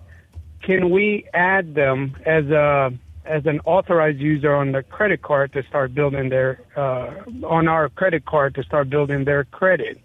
[0.61, 2.93] Can we add them as a
[3.25, 7.13] as an authorized user on the credit card to start building their uh,
[7.45, 9.99] on our credit card to start building their credit?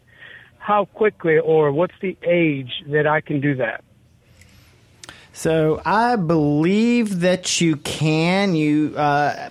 [0.58, 3.82] How quickly or what's the age that I can do that?
[5.32, 8.54] So I believe that you can.
[8.54, 9.50] You uh,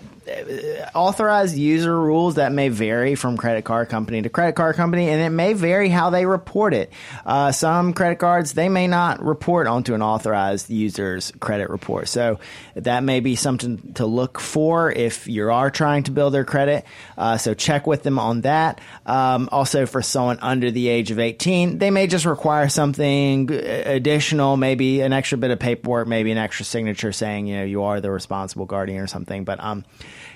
[0.93, 5.21] authorized user rules that may vary from credit card company to credit card company, and
[5.21, 6.91] it may vary how they report it.
[7.25, 12.39] Uh, some credit cards they may not report onto an authorized user's credit report, so
[12.75, 16.85] that may be something to look for if you are trying to build their credit.
[17.17, 18.81] Uh, so check with them on that.
[19.05, 24.57] Um, also, for someone under the age of 18, they may just require something additional,
[24.57, 28.01] maybe an extra bit of paperwork, maybe an extra signature saying you know you are
[28.01, 29.43] the responsible guardian or something.
[29.43, 29.85] But um,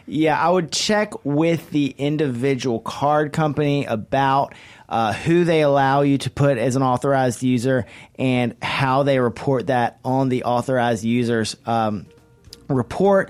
[0.06, 4.54] yeah, I would check with the individual card company about
[4.90, 7.86] uh, who they allow you to put as an authorized user
[8.20, 12.06] and how they report that on the authorized users um,
[12.68, 13.30] report.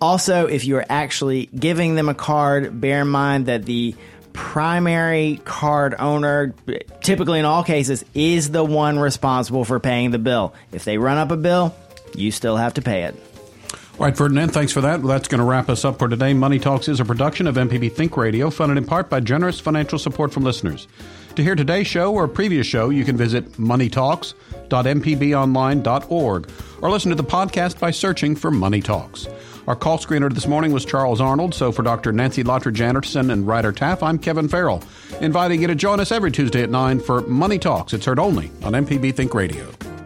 [0.00, 3.94] Also, if you're actually giving them a card, bear in mind that the
[4.32, 6.54] primary card owner,
[7.02, 10.54] typically in all cases, is the one responsible for paying the bill.
[10.72, 11.74] If they run up a bill,
[12.14, 13.29] you still have to pay it.
[14.00, 15.00] All right, Ferdinand, thanks for that.
[15.00, 16.32] Well, that's going to wrap us up for today.
[16.32, 19.98] Money Talks is a production of MPB Think Radio, funded in part by generous financial
[19.98, 20.88] support from listeners.
[21.36, 27.14] To hear today's show or a previous show, you can visit moneytalks.mpbonline.org or listen to
[27.14, 29.28] the podcast by searching for Money Talks.
[29.66, 31.54] Our call screener this morning was Charles Arnold.
[31.54, 32.10] So for Dr.
[32.10, 34.82] Nancy Lottridge Anderson and Ryder Taff, I'm Kevin Farrell,
[35.20, 37.92] inviting you to join us every Tuesday at 9 for Money Talks.
[37.92, 39.70] It's heard only on MPB Think Radio.